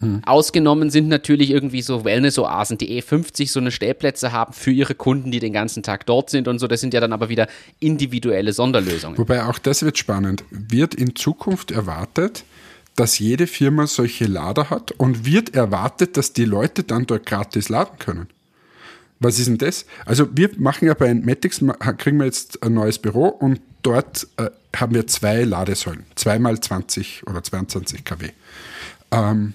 [0.00, 0.22] Mhm.
[0.24, 5.30] Ausgenommen sind natürlich irgendwie so Wellness-Oasen, die E50 so eine Stellplätze haben für ihre Kunden,
[5.30, 6.66] die den ganzen Tag dort sind und so.
[6.66, 7.48] Das sind ja dann aber wieder
[7.80, 9.16] individuelle Sonderlösungen.
[9.18, 10.44] Wobei auch das wird spannend.
[10.50, 12.44] Wird in Zukunft erwartet,
[12.94, 17.68] dass jede Firma solche Lader hat und wird erwartet, dass die Leute dann dort gratis
[17.68, 18.28] laden können?
[19.18, 19.86] Was ist denn das?
[20.04, 21.62] Also wir machen ja bei Entmatics,
[21.96, 27.26] kriegen wir jetzt ein neues Büro und dort äh, haben wir zwei Ladesäulen, zweimal 20
[27.26, 28.30] oder 22 kW.
[29.10, 29.54] Ähm,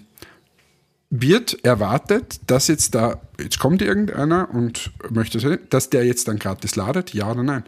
[1.12, 6.76] wird erwartet, dass jetzt da, jetzt kommt irgendeiner und möchte, dass der jetzt dann gratis
[6.78, 7.63] ladet, ja oder nein?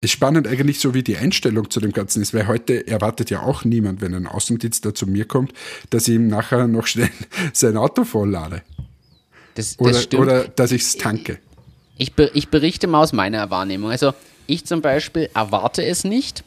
[0.00, 3.42] Ist spannend eigentlich so, wie die Einstellung zu dem Ganzen ist, weil heute erwartet ja
[3.42, 5.52] auch niemand, wenn ein Außendienst da zu mir kommt,
[5.90, 7.10] dass ich ihm nachher noch schnell
[7.52, 8.62] sein Auto volllade.
[9.54, 10.22] Das, das oder, stimmt.
[10.22, 11.38] oder dass ich es tanke.
[11.96, 13.90] Ich, ich berichte mal aus meiner Wahrnehmung.
[13.90, 14.14] Also
[14.46, 16.44] ich zum Beispiel erwarte es nicht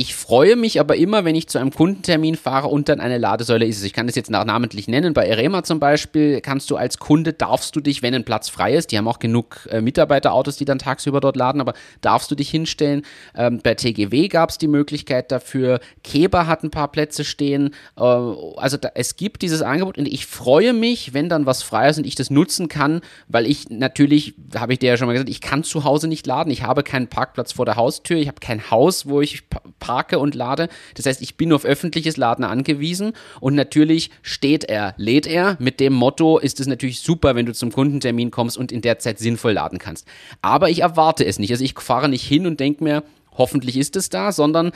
[0.00, 3.66] Ich freue mich aber immer, wenn ich zu einem Kundentermin fahre und dann eine Ladesäule
[3.66, 3.84] ist.
[3.84, 5.12] Ich kann das jetzt namentlich nennen.
[5.12, 8.74] Bei Erema zum Beispiel kannst du als Kunde, darfst du dich, wenn ein Platz frei
[8.74, 12.34] ist, die haben auch genug äh, Mitarbeiterautos, die dann tagsüber dort laden, aber darfst du
[12.34, 13.02] dich hinstellen.
[13.34, 15.80] Ähm, bei TGW gab es die Möglichkeit dafür.
[16.02, 17.74] Keber hat ein paar Plätze stehen.
[17.98, 21.90] Äh, also da, es gibt dieses Angebot und ich freue mich, wenn dann was frei
[21.90, 25.12] ist und ich das nutzen kann, weil ich natürlich, habe ich dir ja schon mal
[25.12, 26.50] gesagt, ich kann zu Hause nicht laden.
[26.50, 28.16] Ich habe keinen Parkplatz vor der Haustür.
[28.16, 29.42] Ich habe kein Haus, wo ich
[29.90, 30.68] parke und lade.
[30.94, 35.56] Das heißt, ich bin auf öffentliches Laden angewiesen und natürlich steht er, lädt er.
[35.58, 39.00] Mit dem Motto ist es natürlich super, wenn du zum Kundentermin kommst und in der
[39.00, 40.06] Zeit sinnvoll laden kannst.
[40.42, 41.50] Aber ich erwarte es nicht.
[41.50, 44.70] Also ich fahre nicht hin und denke mir, hoffentlich ist es da, sondern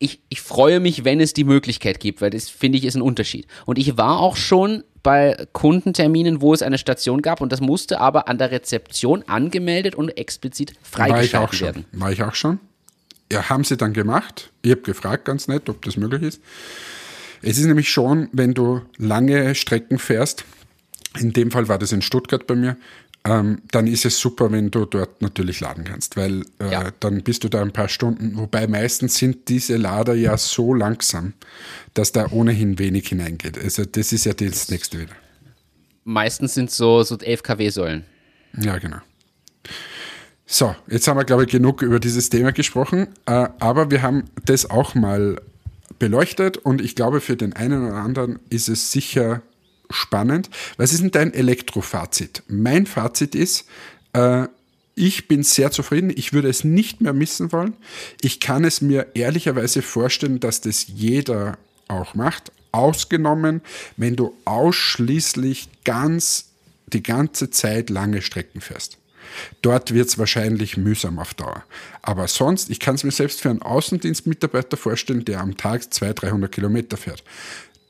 [0.00, 3.02] ich, ich freue mich, wenn es die Möglichkeit gibt, weil das finde ich ist ein
[3.02, 3.46] Unterschied.
[3.66, 8.00] Und ich war auch schon bei Kundenterminen, wo es eine Station gab und das musste
[8.00, 11.84] aber an der Rezeption angemeldet und explizit freigeschaltet werden.
[11.92, 12.58] War ich auch schon?
[13.32, 14.52] Ja, haben sie dann gemacht.
[14.62, 16.40] Ich habe gefragt ganz nett, ob das möglich ist.
[17.42, 20.44] Es ist nämlich schon, wenn du lange Strecken fährst,
[21.18, 22.76] in dem Fall war das in Stuttgart bei mir,
[23.26, 26.90] ähm, dann ist es super, wenn du dort natürlich laden kannst, weil äh, ja.
[27.00, 28.36] dann bist du da ein paar Stunden.
[28.36, 31.32] Wobei meistens sind diese Lader ja so langsam,
[31.94, 33.58] dass da ohnehin wenig hineingeht.
[33.58, 35.14] Also das ist ja das nächste wieder.
[36.04, 38.04] Meistens sind so, so 11 kW-Säulen.
[38.60, 38.98] Ja, genau.
[40.46, 44.24] So, jetzt haben wir, glaube ich, genug über dieses Thema gesprochen, äh, aber wir haben
[44.44, 45.40] das auch mal
[45.98, 49.42] beleuchtet und ich glaube, für den einen oder anderen ist es sicher
[49.90, 50.50] spannend.
[50.76, 52.42] Was ist denn dein Elektrofazit?
[52.48, 53.66] Mein Fazit ist,
[54.12, 54.46] äh,
[54.94, 56.12] ich bin sehr zufrieden.
[56.14, 57.74] Ich würde es nicht mehr missen wollen.
[58.20, 62.52] Ich kann es mir ehrlicherweise vorstellen, dass das jeder auch macht.
[62.70, 63.60] Ausgenommen,
[63.96, 66.50] wenn du ausschließlich ganz
[66.86, 68.98] die ganze Zeit lange Strecken fährst.
[69.62, 71.64] Dort wird es wahrscheinlich mühsam auf Dauer.
[72.02, 76.22] Aber sonst, ich kann es mir selbst für einen Außendienstmitarbeiter vorstellen, der am Tag 200,
[76.22, 77.22] 300 Kilometer fährt.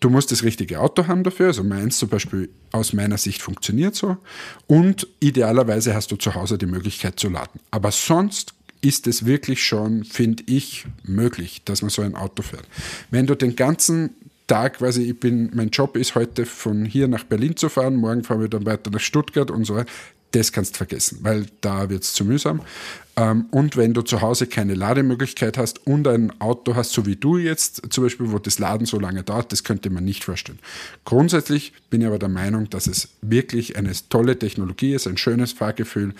[0.00, 3.94] Du musst das richtige Auto haben dafür, also meins zum Beispiel aus meiner Sicht funktioniert
[3.94, 4.18] so.
[4.66, 7.58] Und idealerweise hast du zu Hause die Möglichkeit zu laden.
[7.70, 12.66] Aber sonst ist es wirklich schon, finde ich, möglich, dass man so ein Auto fährt.
[13.10, 14.10] Wenn du den ganzen
[14.46, 18.24] Tag, quasi, ich bin, mein Job ist heute von hier nach Berlin zu fahren, morgen
[18.24, 19.90] fahren wir dann weiter nach Stuttgart und so weiter
[20.34, 22.60] das kannst du vergessen, weil da wird es zu mühsam.
[23.16, 27.16] Ähm, und wenn du zu Hause keine Lademöglichkeit hast und ein Auto hast, so wie
[27.16, 30.58] du jetzt zum Beispiel, wo das Laden so lange dauert, das könnte man nicht vorstellen.
[31.04, 35.52] Grundsätzlich bin ich aber der Meinung, dass es wirklich eine tolle Technologie ist, ein schönes
[35.52, 36.14] Fahrgefühl.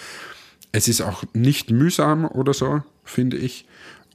[0.73, 3.67] Es ist auch nicht mühsam oder so, finde ich.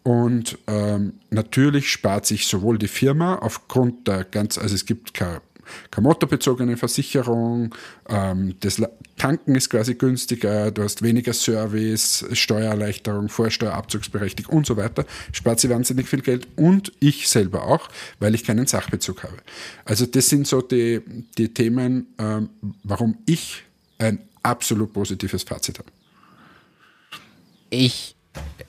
[0.03, 5.41] Und ähm, natürlich spart sich sowohl die Firma aufgrund der ganz, also es gibt keine
[5.91, 7.75] keine motorbezogene Versicherung,
[8.08, 8.82] ähm, das
[9.17, 15.69] Tanken ist quasi günstiger, du hast weniger Service, Steuererleichterung, Vorsteuerabzugsberechtigung und so weiter, spart sie
[15.69, 19.38] wahnsinnig viel Geld und ich selber auch, weil ich keinen Sachbezug habe.
[19.86, 21.01] Also das sind so die,
[21.38, 22.49] die Themen, ähm,
[22.84, 23.63] warum ich
[23.97, 25.89] ein absolut positives Fazit habe.
[27.69, 28.15] Ich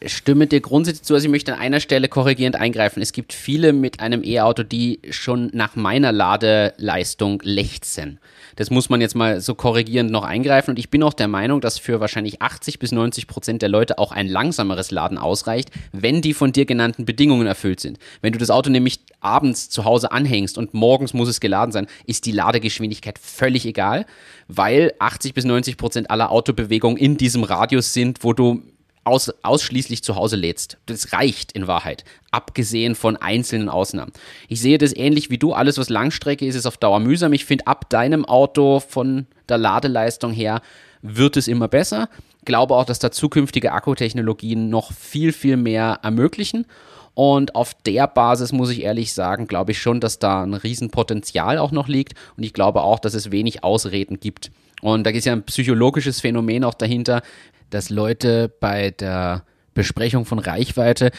[0.07, 3.03] stimme dir grundsätzlich zu, also ich möchte an einer Stelle korrigierend eingreifen.
[3.03, 8.19] Es gibt viele mit einem E-Auto, die schon nach meiner Ladeleistung lechzen.
[8.57, 10.71] Das muss man jetzt mal so korrigierend noch eingreifen.
[10.71, 13.99] Und ich bin auch der Meinung, dass für wahrscheinlich 80 bis 90 Prozent der Leute
[13.99, 17.99] auch ein langsameres Laden ausreicht, wenn die von dir genannten Bedingungen erfüllt sind.
[18.23, 21.87] Wenn du das Auto nämlich abends zu Hause anhängst und morgens muss es geladen sein,
[22.07, 24.07] ist die Ladegeschwindigkeit völlig egal,
[24.49, 28.63] weil 80 bis 90 Prozent aller Autobewegungen in diesem Radius sind, wo du
[29.05, 30.79] aus, ausschließlich zu Hause lädst.
[30.87, 34.13] Das reicht in Wahrheit, abgesehen von einzelnen Ausnahmen.
[34.49, 35.53] Ich sehe das ähnlich wie du.
[35.53, 37.33] Alles, was Langstrecke ist, ist auf Dauer mühsam.
[37.33, 40.61] Ich finde, ab deinem Auto von der Ladeleistung her
[41.03, 42.09] wird es immer besser.
[42.45, 46.67] Glaube auch, dass da zukünftige Akkutechnologien noch viel, viel mehr ermöglichen.
[47.15, 51.59] Und auf der Basis muss ich ehrlich sagen, glaube ich schon, dass da ein Riesenpotenzial
[51.59, 52.15] auch noch liegt.
[52.37, 54.51] Und ich glaube auch, dass es wenig Ausreden gibt.
[54.81, 57.23] Und da ist ja ein psychologisches Phänomen auch dahinter
[57.71, 61.11] dass Leute bei der Besprechung von Reichweite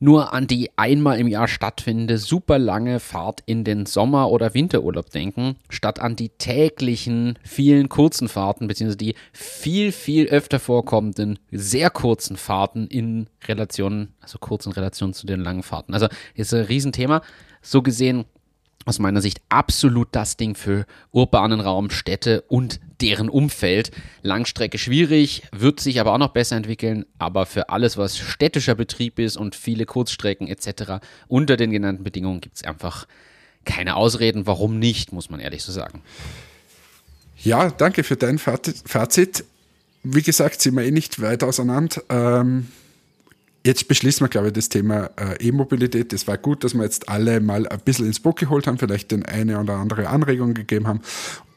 [0.00, 5.10] nur an die einmal im Jahr stattfindende super lange Fahrt in den Sommer- oder Winterurlaub
[5.10, 11.90] denken, statt an die täglichen vielen kurzen Fahrten, beziehungsweise die viel, viel öfter vorkommenden sehr
[11.90, 15.94] kurzen Fahrten in Relation, also kurzen Relation zu den langen Fahrten.
[15.94, 17.22] Also ist ein Riesenthema.
[17.62, 18.26] So gesehen
[18.84, 23.90] aus meiner Sicht absolut das Ding für urbanen Raum, Städte und deren Umfeld.
[24.22, 29.18] Langstrecke schwierig, wird sich aber auch noch besser entwickeln, aber für alles, was städtischer Betrieb
[29.18, 31.04] ist und viele Kurzstrecken etc.
[31.28, 33.06] unter den genannten Bedingungen gibt es einfach
[33.64, 36.02] keine Ausreden, warum nicht, muss man ehrlich so sagen.
[37.38, 39.44] Ja, danke für dein Fazit.
[40.02, 42.02] Wie gesagt, sind wir eh nicht weit auseinander.
[42.10, 42.68] Ähm,
[43.64, 46.12] jetzt beschließen wir, glaube ich, das Thema äh, E-Mobilität.
[46.12, 49.10] Es war gut, dass wir jetzt alle mal ein bisschen ins Boot geholt haben, vielleicht
[49.10, 51.00] den eine oder andere Anregung gegeben haben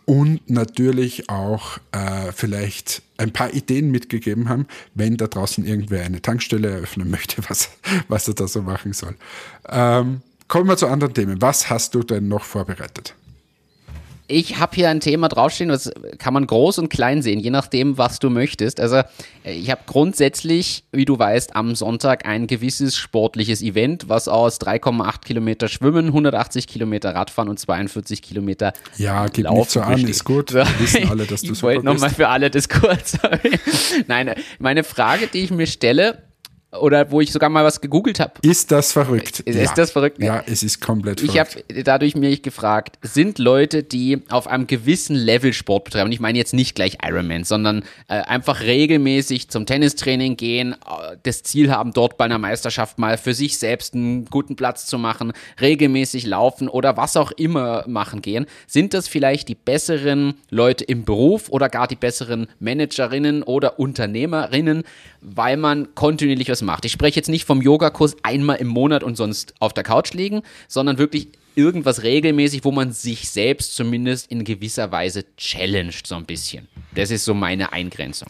[0.06, 6.22] und natürlich auch äh, vielleicht ein paar Ideen mitgegeben haben, wenn da draußen irgendwer eine
[6.22, 7.70] Tankstelle eröffnen möchte, was,
[8.08, 9.15] was er da so machen soll.
[9.67, 11.41] Ähm, kommen wir zu anderen Themen.
[11.41, 13.15] Was hast du denn noch vorbereitet?
[14.30, 17.98] Ich habe hier ein Thema draufstehen, das kann man groß und klein sehen, je nachdem,
[17.98, 18.80] was du möchtest.
[18.82, 19.02] Also
[19.44, 25.22] ich habe grundsätzlich, wie du weißt, am Sonntag ein gewisses sportliches Event, was aus 3,8
[25.26, 30.26] Kilometer Schwimmen, 180 Kilometer Radfahren und 42 Kilometer Ja, gib Laufen nicht so an, ist
[30.26, 30.54] gut.
[30.54, 33.18] Wir wissen alle, dass du Ich wollte nochmal für alle das kurz.
[34.08, 36.27] Nein, meine Frage, die ich mir stelle,
[36.71, 38.34] oder wo ich sogar mal was gegoogelt habe.
[38.41, 39.39] Ist das verrückt?
[39.41, 39.73] Ist, ja.
[39.73, 40.21] das verrückt?
[40.21, 41.63] Ja, es ist komplett ich verrückt.
[41.69, 46.12] Ich habe dadurch mich gefragt, sind Leute, die auf einem gewissen Level Sport betreiben, und
[46.12, 51.43] ich meine jetzt nicht gleich Ironman, sondern äh, einfach regelmäßig zum Tennistraining gehen, äh, das
[51.43, 55.32] Ziel haben, dort bei einer Meisterschaft mal für sich selbst einen guten Platz zu machen,
[55.62, 61.06] regelmäßig laufen oder was auch immer machen gehen, sind das vielleicht die besseren Leute im
[61.06, 64.84] Beruf oder gar die besseren Managerinnen oder Unternehmerinnen,
[65.21, 66.86] weil man kontinuierlich was macht.
[66.86, 70.43] Ich spreche jetzt nicht vom Yogakurs einmal im Monat und sonst auf der Couch liegen,
[70.67, 76.25] sondern wirklich irgendwas regelmäßig, wo man sich selbst zumindest in gewisser Weise challenged so ein
[76.25, 76.67] bisschen.
[76.93, 78.30] Das ist so meine Eingrenzung.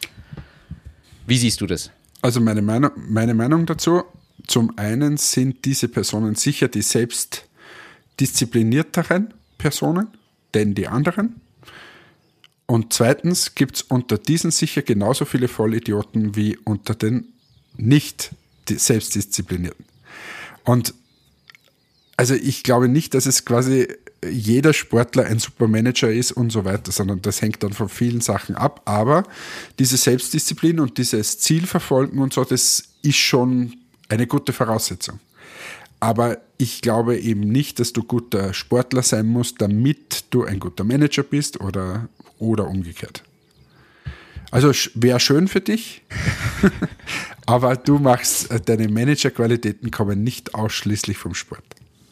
[1.25, 1.91] Wie siehst du das?
[2.21, 4.03] Also meine Meinung, meine Meinung dazu,
[4.47, 7.45] zum einen sind diese Personen sicher die selbst
[8.19, 10.07] disziplinierteren Personen,
[10.53, 11.41] denn die anderen.
[12.65, 17.33] Und zweitens gibt es unter diesen sicher genauso viele Vollidioten wie unter den
[17.77, 18.31] nicht
[18.69, 19.85] selbstdisziplinierten.
[20.63, 20.93] Und
[22.17, 23.87] also ich glaube nicht, dass es quasi
[24.27, 28.55] jeder Sportler ein Supermanager ist und so weiter, sondern das hängt dann von vielen Sachen
[28.55, 28.81] ab.
[28.85, 29.23] Aber
[29.79, 33.75] diese Selbstdisziplin und dieses Zielverfolgen und so, das ist schon
[34.09, 35.19] eine gute Voraussetzung.
[35.99, 40.83] Aber ich glaube eben nicht, dass du guter Sportler sein musst, damit du ein guter
[40.83, 42.09] Manager bist oder,
[42.39, 43.23] oder umgekehrt.
[44.51, 46.01] Also wäre schön für dich,
[47.45, 51.63] aber du machst, äh, deine Managerqualitäten kommen nicht ausschließlich vom Sport.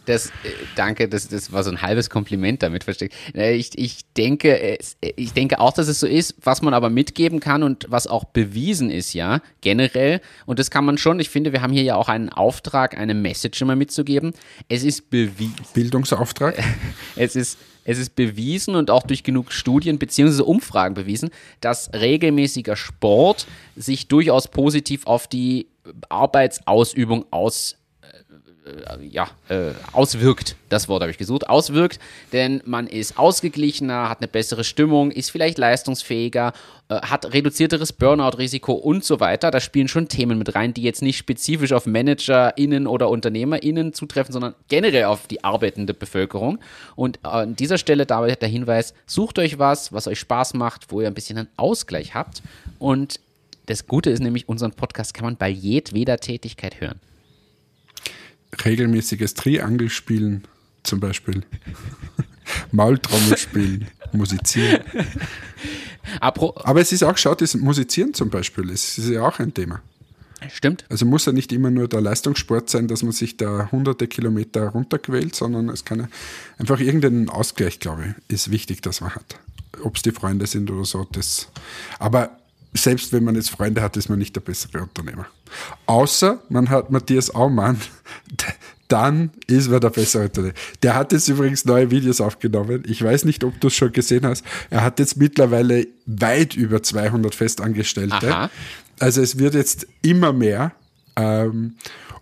[0.05, 0.31] Das, äh,
[0.75, 3.15] danke, das, das war so ein halbes Kompliment damit versteckt.
[3.33, 7.39] Äh, ich, ich, denke, ich denke auch, dass es so ist, was man aber mitgeben
[7.39, 10.21] kann und was auch bewiesen ist, ja, generell.
[10.45, 13.13] Und das kann man schon, ich finde, wir haben hier ja auch einen Auftrag, eine
[13.13, 14.33] Message immer mitzugeben.
[14.67, 15.55] Es ist bewiesen.
[15.73, 16.55] Bildungsauftrag?
[17.15, 20.41] Es ist es ist bewiesen und auch durch genug Studien bzw.
[20.41, 21.29] Umfragen bewiesen,
[21.61, 25.67] dass regelmäßiger Sport sich durchaus positiv auf die
[26.09, 27.84] Arbeitsausübung aus äh,
[29.11, 30.55] ja, äh, auswirkt.
[30.69, 31.47] Das Wort habe ich gesucht.
[31.47, 31.99] Auswirkt,
[32.33, 36.53] denn man ist ausgeglichener, hat eine bessere Stimmung, ist vielleicht leistungsfähiger,
[36.89, 39.51] äh, hat reduzierteres Burnout-Risiko und so weiter.
[39.51, 44.33] Da spielen schon Themen mit rein, die jetzt nicht spezifisch auf ManagerInnen oder UnternehmerInnen zutreffen,
[44.33, 46.59] sondern generell auf die arbeitende Bevölkerung.
[46.95, 51.01] Und an dieser Stelle dabei der Hinweis, sucht euch was, was euch Spaß macht, wo
[51.01, 52.41] ihr ein bisschen einen Ausgleich habt.
[52.79, 53.19] Und
[53.67, 56.99] das Gute ist nämlich, unseren Podcast kann man bei jedweder Tätigkeit hören
[58.63, 60.43] regelmäßiges Triangelspielen
[60.83, 61.43] zum Beispiel.
[62.71, 64.81] Maultrommel spielen, musizieren.
[66.19, 69.81] Aber es ist auch, schaut, das Musizieren zum Beispiel, es ist ja auch ein Thema.
[70.53, 70.85] Stimmt.
[70.89, 74.67] Also muss ja nicht immer nur der Leistungssport sein, dass man sich da hunderte Kilometer
[74.67, 76.07] runterquält, sondern es kann ja
[76.59, 79.39] einfach irgendeinen Ausgleich, glaube ich, ist wichtig, dass man hat.
[79.81, 81.47] Ob es die Freunde sind oder so, das.
[81.99, 82.37] Aber
[82.75, 85.27] selbst wenn man jetzt Freunde hat, ist man nicht der bessere Unternehmer.
[85.85, 87.79] Außer man hat Matthias Aumann,
[88.87, 90.53] dann ist man der bessere Unternehmer.
[90.83, 92.83] Der hat jetzt übrigens neue Videos aufgenommen.
[92.87, 94.43] Ich weiß nicht, ob du es schon gesehen hast.
[94.69, 98.35] Er hat jetzt mittlerweile weit über 200 Festangestellte.
[98.35, 98.49] Aha.
[98.99, 100.73] Also es wird jetzt immer mehr.
[101.15, 101.75] Ähm,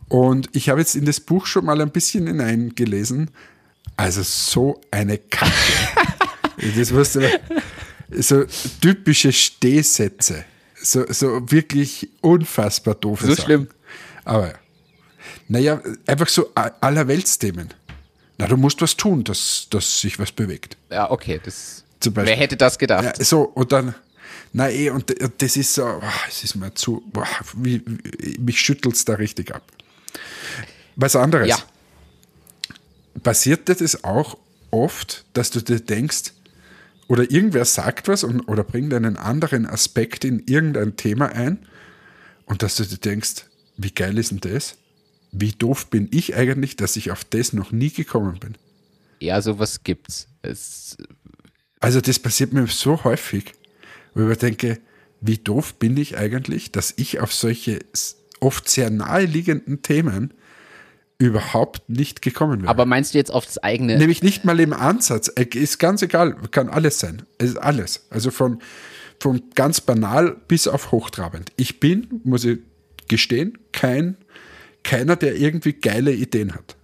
[0.07, 3.31] und ich habe jetzt in das Buch schon mal ein bisschen hineingelesen.
[3.97, 5.51] Also so eine Kacke.
[6.77, 7.21] das musst du
[8.09, 8.45] so
[8.81, 10.45] typische Stehsätze.
[10.81, 13.45] So, so wirklich unfassbar doofe So Sachen.
[13.45, 13.67] schlimm.
[14.25, 14.53] Aber ja.
[15.47, 17.73] Naja, einfach so Allerweltsthemen.
[18.37, 20.77] Na, du musst was tun, dass, dass sich was bewegt.
[20.89, 21.39] Ja, okay.
[21.43, 23.17] Das, wer hätte das gedacht?
[23.17, 23.93] Ja, so, und dann,
[24.51, 27.23] na eh, und das ist so, es ist mir zu, oh,
[27.55, 29.63] wie, wie, mich schüttelt es da richtig ab.
[30.95, 31.47] Was anderes.
[31.47, 31.57] Ja.
[33.21, 34.38] Passiert dir das auch
[34.71, 36.34] oft, dass du dir denkst,
[37.08, 41.60] oder irgendwer sagt was und, oder bringt einen anderen Aspekt in irgendein Thema ein
[42.45, 43.45] und dass du dir denkst,
[43.78, 44.78] wie geil ist denn das?
[45.32, 48.56] Wie doof bin ich eigentlich, dass ich auf das noch nie gekommen bin?
[49.20, 50.28] Ja, sowas gibt's.
[50.41, 50.97] Es
[51.84, 53.56] also das passiert mir so häufig,
[54.14, 54.80] wo ich mir denke,
[55.20, 57.80] wie doof bin ich eigentlich, dass ich auf solche
[58.39, 60.34] oft sehr naheliegenden Themen
[61.18, 62.70] überhaupt nicht gekommen wäre.
[62.70, 63.97] Aber meinst du jetzt auf das eigene?
[63.97, 65.28] Nämlich nicht mal im Ansatz.
[65.28, 67.24] Ist ganz egal, kann alles sein.
[67.38, 68.07] Es ist alles.
[68.09, 68.59] Also von,
[69.20, 71.51] von ganz banal bis auf hochtrabend.
[71.55, 72.59] Ich bin, muss ich
[73.07, 74.18] gestehen, kein,
[74.84, 76.76] keiner, der irgendwie geile Ideen hat.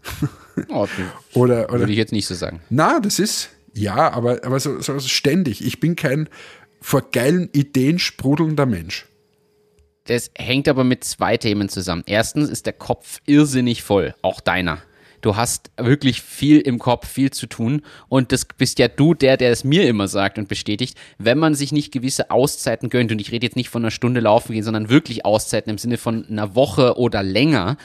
[0.69, 1.05] Oh, okay.
[1.33, 2.61] oder, oder, Würde ich jetzt nicht so sagen.
[2.69, 5.65] Na, das ist, ja, aber, aber so, so ständig.
[5.65, 6.29] Ich bin kein
[6.81, 9.05] vor geilen Ideen sprudelnder Mensch.
[10.09, 12.01] Das hängt aber mit zwei Themen zusammen.
[12.07, 14.79] Erstens ist der Kopf irrsinnig voll, auch deiner.
[15.21, 17.83] Du hast wirklich viel im Kopf, viel zu tun.
[18.07, 20.97] Und das bist ja du, der, der es mir immer sagt und bestätigt.
[21.19, 24.19] Wenn man sich nicht gewisse Auszeiten gönnt, und ich rede jetzt nicht von einer Stunde
[24.19, 27.77] laufen gehen, sondern wirklich Auszeiten im Sinne von einer Woche oder länger,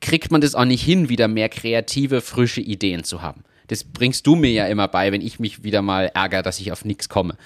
[0.00, 3.44] kriegt man das auch nicht hin, wieder mehr kreative, frische Ideen zu haben.
[3.68, 6.72] Das bringst du mir ja immer bei, wenn ich mich wieder mal ärgere, dass ich
[6.72, 7.36] auf nichts komme.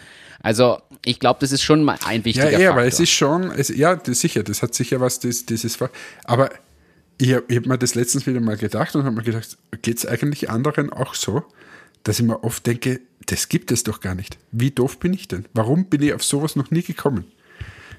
[0.41, 3.51] Also ich glaube, das ist schon mal ein wichtiger ja, ja, aber es ist schon,
[3.51, 5.79] es, ja, das sicher, das hat sicher was, das, dieses,
[6.25, 6.51] aber
[7.19, 10.07] ich habe hab mir das letztens wieder mal gedacht und habe mir gedacht, geht es
[10.07, 11.43] eigentlich anderen auch so,
[12.05, 14.39] dass ich mir oft denke, das gibt es doch gar nicht.
[14.53, 15.47] Wie doof bin ich denn?
[15.53, 17.25] Warum bin ich auf sowas noch nie gekommen?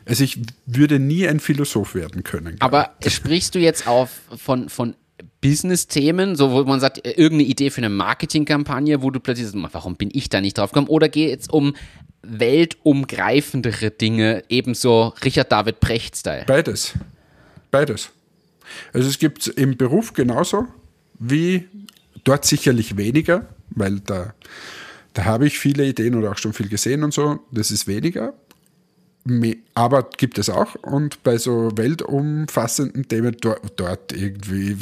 [0.06, 2.56] Also ich würde nie ein Philosoph werden können.
[2.60, 4.96] Aber sprichst du jetzt auf von, von
[5.42, 9.96] Business-Themen, so wo man sagt, irgendeine Idee für eine Marketingkampagne, wo du plötzlich sagst, warum
[9.96, 10.90] bin ich da nicht drauf gekommen?
[10.90, 11.76] Oder geht es um
[12.22, 16.44] weltumgreifendere Dinge, ebenso Richard David Precht-Style?
[16.46, 16.94] Beides.
[17.72, 18.10] Beides.
[18.94, 20.68] Also es gibt im Beruf genauso
[21.20, 21.68] wie
[22.24, 24.34] dort sicherlich weniger, weil da,
[25.14, 27.40] da habe ich viele Ideen oder auch schon viel gesehen und so.
[27.52, 28.34] Das ist weniger.
[29.76, 30.76] Aber gibt es auch.
[30.76, 34.78] Und bei so weltumfassenden Themen dort, dort irgendwie,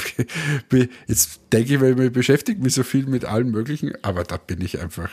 [1.06, 4.60] jetzt denke ich, weil ich beschäftigt mich so viel mit allem Möglichen, aber da bin
[4.60, 5.10] ich einfach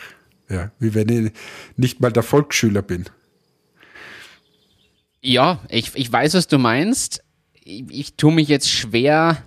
[0.49, 1.31] ja, wie wenn ich
[1.75, 3.05] nicht mal der Volksschüler bin.
[5.21, 7.23] Ja, ich, ich weiß, was du meinst.
[7.63, 9.41] Ich, ich tue mich jetzt schwer.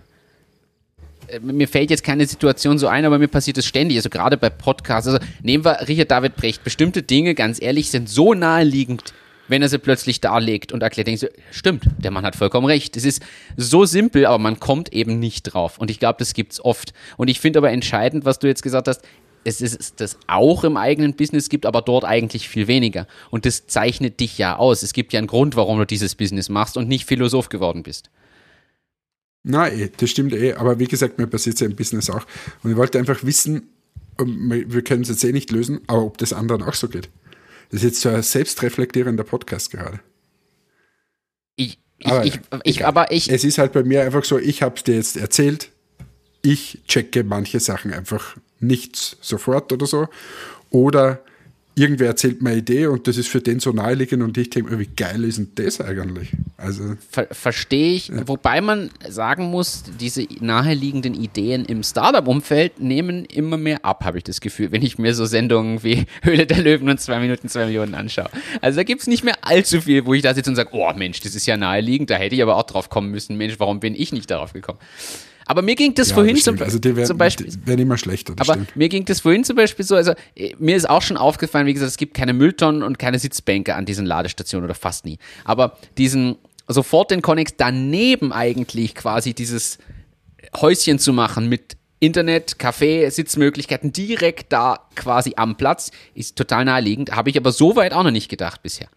[1.28, 3.96] Äh, mir fällt jetzt keine Situation so ein, aber mir passiert es ständig.
[3.96, 5.08] Also gerade bei Podcasts.
[5.08, 6.64] Also nehmen wir Richard David Brecht.
[6.64, 9.14] Bestimmte Dinge, ganz ehrlich, sind so naheliegend,
[9.48, 12.96] wenn er sie plötzlich darlegt und erklärt, ich so, stimmt, der Mann hat vollkommen recht.
[12.96, 13.22] Es ist
[13.56, 15.78] so simpel, aber man kommt eben nicht drauf.
[15.78, 16.92] Und ich glaube, das gibt es oft.
[17.16, 19.02] Und ich finde aber entscheidend, was du jetzt gesagt hast,
[19.44, 23.06] es ist das auch im eigenen Business gibt, aber dort eigentlich viel weniger.
[23.30, 24.82] Und das zeichnet dich ja aus.
[24.82, 28.10] Es gibt ja einen Grund, warum du dieses Business machst und nicht Philosoph geworden bist.
[29.44, 30.54] Nein, eh, das stimmt eh.
[30.54, 32.26] Aber wie gesagt, mir passiert ja im Business auch.
[32.62, 33.68] Und ich wollte einfach wissen,
[34.18, 37.08] wir können es jetzt eh nicht lösen, aber ob das anderen auch so geht.
[37.70, 40.00] Das ist jetzt so ein selbstreflektierender Podcast gerade.
[41.56, 43.30] Ich, ich, aber, ich, ich, aber ich.
[43.30, 45.70] Es ist halt bei mir einfach so, ich habe es dir jetzt erzählt.
[46.42, 50.08] Ich checke manche Sachen einfach nichts sofort oder so.
[50.70, 51.22] Oder
[51.78, 54.72] irgendwer erzählt mir eine Idee und das ist für den so naheliegend und ich denke
[54.72, 56.32] mir, wie geil ist denn das eigentlich?
[56.56, 58.26] Also, Ver Verstehe ich, ja.
[58.26, 64.24] wobei man sagen muss, diese naheliegenden Ideen im Startup-Umfeld nehmen immer mehr ab, habe ich
[64.24, 67.66] das Gefühl, wenn ich mir so Sendungen wie Höhle der Löwen und zwei Minuten, zwei
[67.66, 68.30] Millionen anschaue.
[68.60, 70.92] Also da gibt es nicht mehr allzu viel, wo ich da sitze und sage, oh
[70.94, 73.80] Mensch, das ist ja naheliegend, da hätte ich aber auch drauf kommen müssen, Mensch, warum
[73.80, 74.78] bin ich nicht darauf gekommen?
[75.48, 77.50] Aber mir ging das ja, vorhin zum, also die werden, zum Beispiel.
[77.64, 78.34] werden immer schlechter.
[78.34, 78.76] aber stimmt.
[78.76, 81.72] mir ging das vorhin zum Beispiel so, also äh, mir ist auch schon aufgefallen, wie
[81.72, 85.18] gesagt, es gibt keine Mülltonnen und keine Sitzbänke an diesen Ladestationen oder fast nie.
[85.44, 86.36] Aber diesen,
[86.68, 89.78] sofort den Connex daneben eigentlich quasi dieses
[90.54, 97.16] Häuschen zu machen mit Internet, Café, Sitzmöglichkeiten direkt da quasi am Platz, ist total naheliegend.
[97.16, 98.88] Habe ich aber so weit auch noch nicht gedacht bisher.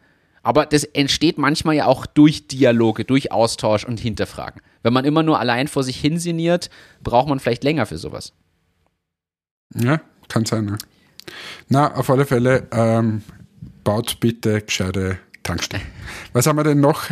[0.43, 4.61] Aber das entsteht manchmal ja auch durch Dialoge, durch Austausch und Hinterfragen.
[4.83, 6.69] Wenn man immer nur allein vor sich hinsiniert,
[7.03, 8.33] braucht man vielleicht länger für sowas.
[9.75, 10.65] Ja, kann sein.
[10.65, 10.77] Ne?
[11.69, 13.21] Na, auf alle Fälle, ähm,
[13.83, 15.85] baut bitte gescheite Tankstellen.
[16.33, 17.03] Was haben wir denn noch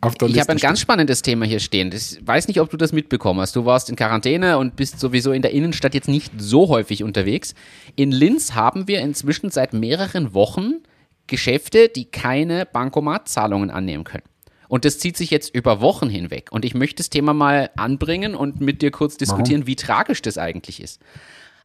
[0.00, 0.36] auf der ich Liste?
[0.36, 1.90] Ich habe ein ganz spannendes Thema hier stehen.
[1.92, 3.56] Ich weiß nicht, ob du das mitbekommen hast.
[3.56, 7.54] Du warst in Quarantäne und bist sowieso in der Innenstadt jetzt nicht so häufig unterwegs.
[7.96, 10.82] In Linz haben wir inzwischen seit mehreren Wochen
[11.26, 14.24] Geschäfte, die keine Bankomatzahlungen annehmen können.
[14.68, 16.48] Und das zieht sich jetzt über Wochen hinweg.
[16.50, 19.66] Und ich möchte das Thema mal anbringen und mit dir kurz diskutieren, Warum?
[19.66, 20.98] wie tragisch das eigentlich ist.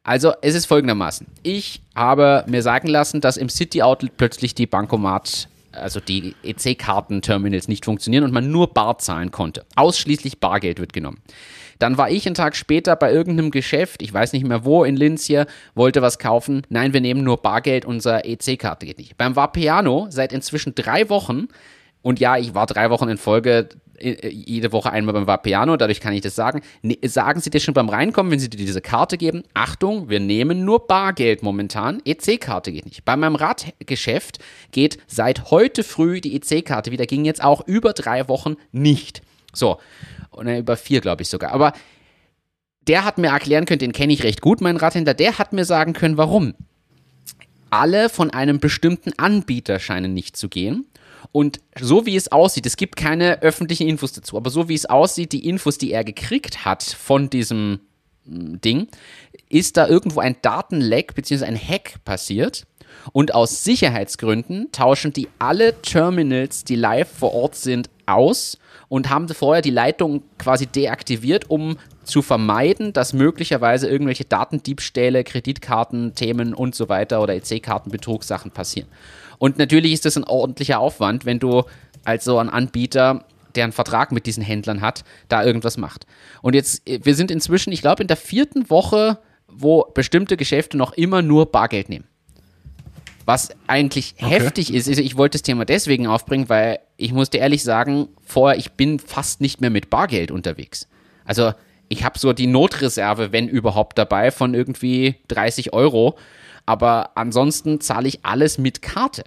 [0.03, 1.27] Also es ist folgendermaßen.
[1.43, 7.67] Ich habe mir sagen lassen, dass im City Outlet plötzlich die Bankomat, also die EC-Karten-Terminals
[7.67, 9.65] nicht funktionieren und man nur Bar zahlen konnte.
[9.75, 11.21] Ausschließlich Bargeld wird genommen.
[11.79, 14.95] Dann war ich einen Tag später bei irgendeinem Geschäft, ich weiß nicht mehr wo, in
[14.95, 16.63] Linz hier, wollte was kaufen.
[16.69, 19.17] Nein, wir nehmen nur Bargeld, unsere EC-Karte geht nicht.
[19.17, 21.47] Beim Vapiano seit inzwischen drei Wochen
[22.01, 23.69] und ja, ich war drei Wochen in Folge
[23.99, 26.61] äh, jede Woche einmal beim Vapiano, dadurch kann ich das sagen.
[26.81, 30.19] Ne, sagen Sie dir schon beim Reinkommen, wenn Sie dir diese Karte geben, Achtung, wir
[30.19, 33.05] nehmen nur Bargeld momentan, EC-Karte geht nicht.
[33.05, 34.39] Bei meinem Radgeschäft
[34.71, 39.21] geht seit heute früh die EC-Karte wieder, ging jetzt auch über drei Wochen nicht.
[39.57, 39.79] So,
[40.31, 41.51] und über vier glaube ich sogar.
[41.51, 41.73] Aber
[42.87, 45.65] der hat mir erklären können, den kenne ich recht gut, mein Radhändler, der hat mir
[45.65, 46.53] sagen können, warum.
[47.69, 50.85] Alle von einem bestimmten Anbieter scheinen nicht zu gehen.
[51.33, 54.85] Und so wie es aussieht, es gibt keine öffentlichen Infos dazu, aber so wie es
[54.85, 57.81] aussieht, die Infos, die er gekriegt hat von diesem
[58.25, 58.87] hm, Ding,
[59.49, 61.43] ist da irgendwo ein Datenleck bzw.
[61.45, 62.65] ein Hack passiert.
[63.11, 68.57] Und aus Sicherheitsgründen tauschen die alle Terminals, die live vor Ort sind, aus
[68.89, 76.53] und haben vorher die Leitung quasi deaktiviert, um zu vermeiden, dass möglicherweise irgendwelche Datendiebstähle, Kreditkartenthemen
[76.53, 78.87] und so weiter oder EC-Kartenbetrugssachen passieren.
[79.39, 81.63] Und natürlich ist das ein ordentlicher Aufwand, wenn du
[82.05, 83.25] als so ein Anbieter,
[83.55, 86.05] der einen Vertrag mit diesen Händlern hat, da irgendwas macht.
[86.41, 90.93] Und jetzt, wir sind inzwischen, ich glaube, in der vierten Woche, wo bestimmte Geschäfte noch
[90.93, 92.05] immer nur Bargeld nehmen.
[93.25, 94.29] Was eigentlich okay.
[94.29, 98.71] heftig ist, ich wollte das Thema deswegen aufbringen, weil ich musste ehrlich sagen, vorher, ich
[98.73, 100.87] bin fast nicht mehr mit Bargeld unterwegs.
[101.25, 101.53] Also
[101.89, 106.17] ich habe so die Notreserve, wenn überhaupt, dabei von irgendwie 30 Euro
[106.67, 109.23] aber ansonsten zahle ich alles mit Karte.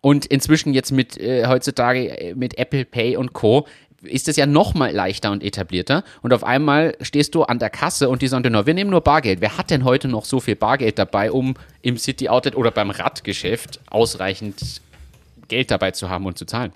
[0.00, 3.66] Und inzwischen jetzt mit äh, heutzutage äh, mit Apple Pay und Co.
[4.02, 6.04] ist es ja noch mal leichter und etablierter.
[6.22, 9.00] Und auf einmal stehst du an der Kasse und die sagen, no, wir nehmen nur
[9.00, 9.40] Bargeld.
[9.40, 12.90] Wer hat denn heute noch so viel Bargeld dabei, um im City Outlet oder beim
[12.90, 14.82] Radgeschäft ausreichend
[15.48, 16.72] Geld dabei zu haben und zu zahlen?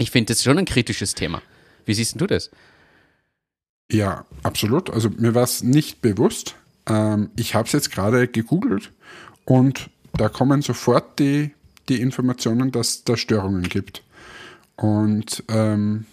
[0.00, 1.42] Ich finde das schon ein kritisches Thema.
[1.84, 2.50] Wie siehst du das?
[3.92, 4.88] Ja, absolut.
[4.88, 6.54] Also mir war es nicht bewusst.
[6.86, 8.92] Ähm, ich habe es jetzt gerade gegoogelt
[9.44, 11.50] und da kommen sofort die,
[11.90, 14.02] die Informationen, dass da Störungen gibt.
[14.76, 16.06] Und ähm,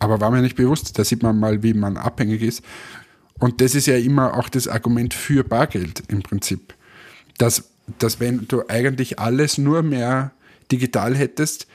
[0.00, 2.62] aber war mir nicht bewusst, da sieht man mal, wie man abhängig ist.
[3.38, 6.74] Und das ist ja immer auch das Argument für Bargeld im Prinzip.
[7.36, 7.70] Dass,
[8.00, 10.32] dass wenn du eigentlich alles nur mehr
[10.72, 11.68] digital hättest,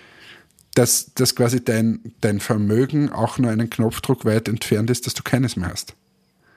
[0.75, 5.23] dass, dass quasi dein, dein Vermögen auch nur einen Knopfdruck weit entfernt ist, dass du
[5.23, 5.93] keines mehr hast.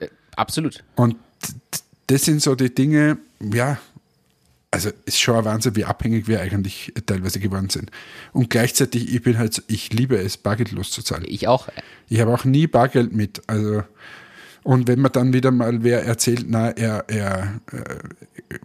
[0.00, 0.82] Äh, absolut.
[0.94, 1.16] Und
[2.06, 3.78] das sind so die Dinge, ja,
[4.70, 7.90] also ist schon ein Wahnsinn, wie abhängig wir eigentlich teilweise geworden sind.
[8.32, 11.24] Und gleichzeitig, ich bin halt, ich liebe es, bargeldlos zu zahlen.
[11.26, 11.68] Ich auch.
[12.08, 13.42] Ich habe auch nie Bargeld mit.
[13.46, 13.84] Also,
[14.62, 17.60] und wenn man dann wieder mal wer erzählt, na, er, er,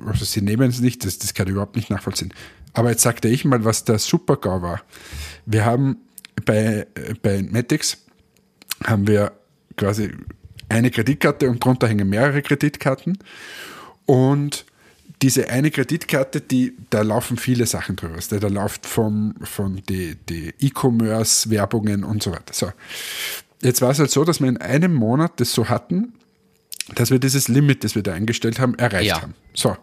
[0.05, 2.33] also sie nehmen es nicht, das, das kann ich überhaupt nicht nachvollziehen.
[2.73, 4.81] Aber jetzt sagte ich mal, was der Super-GAU war.
[5.45, 5.97] Wir haben
[6.45, 6.87] bei,
[7.21, 7.97] bei Matix
[8.85, 9.33] haben wir
[9.77, 10.11] quasi
[10.69, 13.17] eine Kreditkarte und drunter hängen mehrere Kreditkarten.
[14.05, 14.65] Und
[15.21, 18.17] diese eine Kreditkarte, die, da laufen viele Sachen drüber.
[18.17, 22.53] Da läuft vom, von die, die E-Commerce-Werbungen und so weiter.
[22.53, 22.71] So.
[23.61, 26.13] Jetzt war es halt so, dass wir in einem Monat das so hatten,
[26.95, 29.21] dass wir dieses Limit, das wir da eingestellt haben, erreicht ja.
[29.21, 29.35] haben.
[29.53, 29.77] So.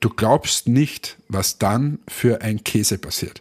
[0.00, 3.40] Du glaubst nicht, was dann für ein Käse passiert.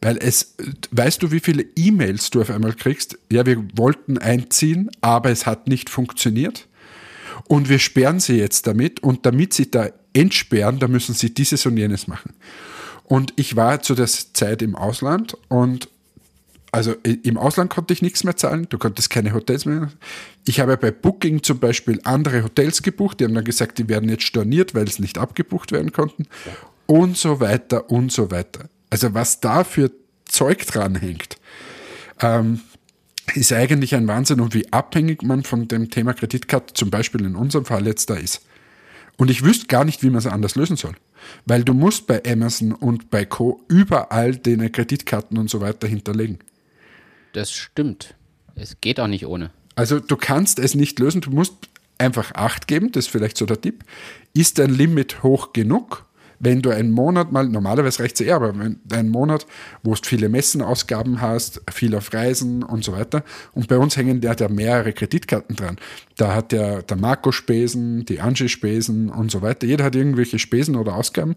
[0.00, 0.54] Weil es,
[0.90, 3.18] weißt du, wie viele E-Mails du auf einmal kriegst?
[3.30, 6.68] Ja, wir wollten einziehen, aber es hat nicht funktioniert.
[7.48, 9.02] Und wir sperren sie jetzt damit.
[9.02, 12.34] Und damit sie da entsperren, da müssen sie dieses und jenes machen.
[13.04, 15.88] Und ich war zu der Zeit im Ausland und
[16.74, 19.92] also im Ausland konnte ich nichts mehr zahlen, du konntest keine Hotels mehr.
[20.44, 24.08] Ich habe bei Booking zum Beispiel andere Hotels gebucht, die haben dann gesagt, die werden
[24.08, 26.26] jetzt storniert, weil es nicht abgebucht werden konnten
[26.86, 28.68] und so weiter und so weiter.
[28.90, 29.92] Also was da für
[30.24, 31.36] Zeug dranhängt,
[32.20, 32.60] ähm,
[33.34, 37.36] ist eigentlich ein Wahnsinn und wie abhängig man von dem Thema Kreditkarte zum Beispiel in
[37.36, 38.44] unserem Fall jetzt da ist.
[39.16, 40.94] Und ich wüsste gar nicht, wie man es anders lösen soll.
[41.46, 43.60] Weil du musst bei Amazon und bei Co.
[43.68, 46.40] überall deine Kreditkarten und so weiter hinterlegen.
[47.34, 48.14] Das stimmt.
[48.54, 49.50] Es geht auch nicht ohne.
[49.74, 51.54] Also du kannst es nicht lösen, du musst
[51.98, 53.84] einfach Acht geben, das ist vielleicht so der Tipp.
[54.32, 56.06] Ist dein Limit hoch genug?
[56.44, 59.46] wenn du einen Monat mal, normalerweise reicht es eher, aber wenn einen Monat,
[59.82, 63.24] wo du viele Messenausgaben hast, viel auf Reisen und so weiter.
[63.52, 65.76] Und bei uns hängen ja da mehrere Kreditkarten dran.
[66.16, 69.66] Da hat der, der Marco Spesen, die Angie Spesen und so weiter.
[69.66, 71.36] Jeder hat irgendwelche Spesen oder Ausgaben.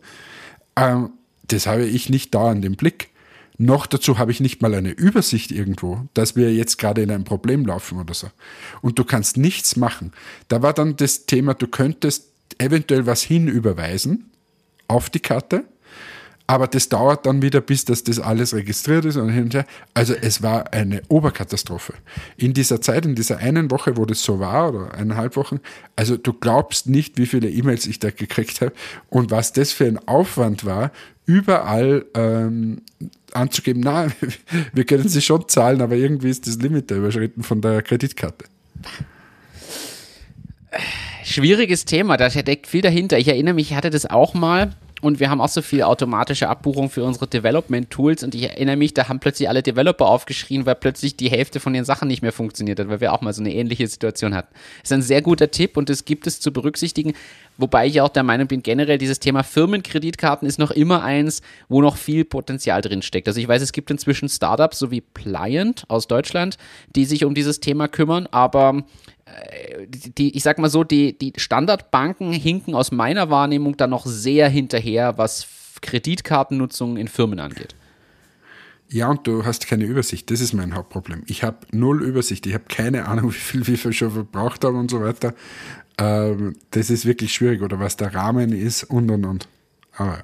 [0.75, 1.11] Ähm,
[1.47, 3.09] das habe ich nicht dauernd im Blick.
[3.57, 7.23] Noch dazu habe ich nicht mal eine Übersicht irgendwo, dass wir jetzt gerade in ein
[7.23, 8.27] Problem laufen oder so.
[8.81, 10.11] Und du kannst nichts machen.
[10.47, 12.25] Da war dann das Thema, du könntest
[12.59, 14.29] eventuell was hinüberweisen,
[14.87, 15.63] auf die Karte.
[16.49, 19.65] Aber das dauert dann wieder, bis das, das alles registriert ist und hin und her.
[19.93, 21.93] Also es war eine Oberkatastrophe.
[22.37, 25.59] In dieser Zeit, in dieser einen Woche, wo das so war, oder eineinhalb Wochen,
[25.97, 28.71] also du glaubst nicht, wie viele E-Mails ich da gekriegt habe
[29.09, 30.91] und was das für ein Aufwand war,
[31.25, 32.81] überall ähm,
[33.37, 34.07] anzugeben, na,
[34.73, 38.45] wir können sie schon zahlen, aber irgendwie ist das Limit überschritten von der Kreditkarte.
[41.23, 43.17] Schwieriges Thema, da steckt viel dahinter.
[43.17, 46.49] Ich erinnere mich, ich hatte das auch mal und wir haben auch so viel automatische
[46.49, 50.75] Abbuchung für unsere Development-Tools und ich erinnere mich, da haben plötzlich alle Developer aufgeschrien, weil
[50.75, 53.41] plötzlich die Hälfte von den Sachen nicht mehr funktioniert hat, weil wir auch mal so
[53.41, 54.53] eine ähnliche Situation hatten.
[54.81, 57.13] Das ist ein sehr guter Tipp und das gibt es zu berücksichtigen,
[57.57, 61.81] wobei ich auch der Meinung bin, generell dieses Thema Firmenkreditkarten ist noch immer eins, wo
[61.81, 63.27] noch viel Potenzial drin steckt.
[63.27, 66.57] Also ich weiß, es gibt inzwischen Startups, so wie Pliant aus Deutschland,
[66.95, 68.83] die sich um dieses Thema kümmern, aber
[69.87, 74.49] die, ich sag mal so, die, die Standardbanken hinken aus meiner Wahrnehmung dann noch sehr
[74.49, 75.47] hinterher, was
[75.81, 77.75] Kreditkartennutzung in Firmen angeht.
[78.89, 80.31] Ja, und du hast keine Übersicht.
[80.31, 81.23] Das ist mein Hauptproblem.
[81.27, 82.45] Ich habe null Übersicht.
[82.45, 85.33] Ich habe keine Ahnung, wie viel wir schon verbraucht haben und so weiter.
[85.97, 89.47] Ähm, das ist wirklich schwierig oder was der Rahmen ist und und und.
[89.93, 90.23] Aber ja.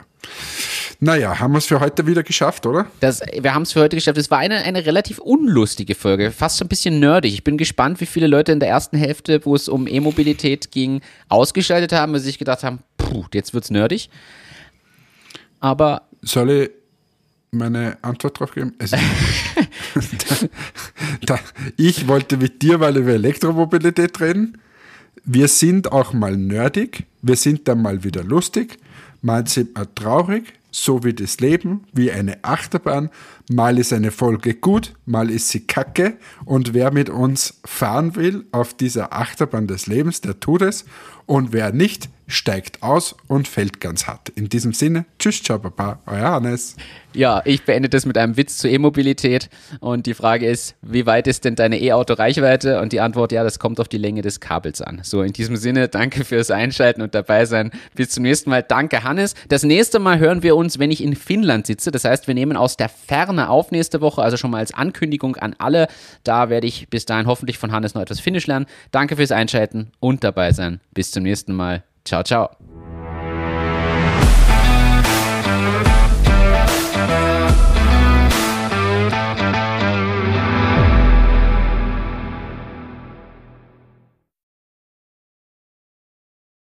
[1.04, 2.88] Naja, haben wir es für heute wieder geschafft, oder?
[3.02, 4.18] Das, wir haben es für heute geschafft.
[4.18, 7.34] Es war eine, eine relativ unlustige Folge, fast so ein bisschen nerdig.
[7.34, 11.02] Ich bin gespannt, wie viele Leute in der ersten Hälfte, wo es um E-Mobilität ging,
[11.28, 14.10] ausgeschaltet haben, sie sich gedacht haben, puh, jetzt wird's nerdig.
[15.60, 16.04] Aber.
[16.22, 16.72] Soll ich
[17.52, 18.74] meine Antwort drauf geben?
[18.80, 18.96] Also,
[20.30, 21.40] da, da,
[21.76, 24.58] ich wollte mit dir mal über Elektromobilität reden.
[25.26, 27.04] Wir sind auch mal nerdig.
[27.22, 28.78] Wir sind dann mal wieder lustig.
[29.22, 33.10] Mal sind wir traurig so wie das Leben, wie eine Achterbahn.
[33.50, 36.18] Mal ist eine Folge gut, mal ist sie kacke.
[36.46, 40.86] Und wer mit uns fahren will auf dieser Achterbahn des Lebens, der tut es.
[41.28, 44.30] Und wer nicht, steigt aus und fällt ganz hart.
[44.30, 46.76] In diesem Sinne, tschüss, ciao, Papa, euer Hannes.
[47.14, 49.50] Ja, ich beende das mit einem Witz zur E-Mobilität.
[49.80, 52.82] Und die Frage ist, wie weit ist denn deine E-Auto-Reichweite?
[52.82, 55.02] Und die Antwort, ja, das kommt auf die Länge des Kabels an.
[55.04, 57.72] So, in diesem Sinne, danke fürs Einschalten und dabei sein.
[57.94, 58.64] Bis zum nächsten Mal.
[58.64, 59.36] Danke, Hannes.
[59.48, 61.92] Das nächste Mal hören wir uns, wenn ich in Finnland sitze.
[61.92, 65.36] Das heißt, wir nehmen aus der Ferne auf nächste Woche, also schon mal als Ankündigung
[65.36, 65.88] an alle.
[66.24, 68.66] Da werde ich bis dahin hoffentlich von Hannes noch etwas Finnisch lernen.
[68.92, 70.80] Danke fürs Einschalten und dabei sein.
[70.94, 71.84] Bis zum nächsten Mal.
[72.06, 72.50] 瞧瞧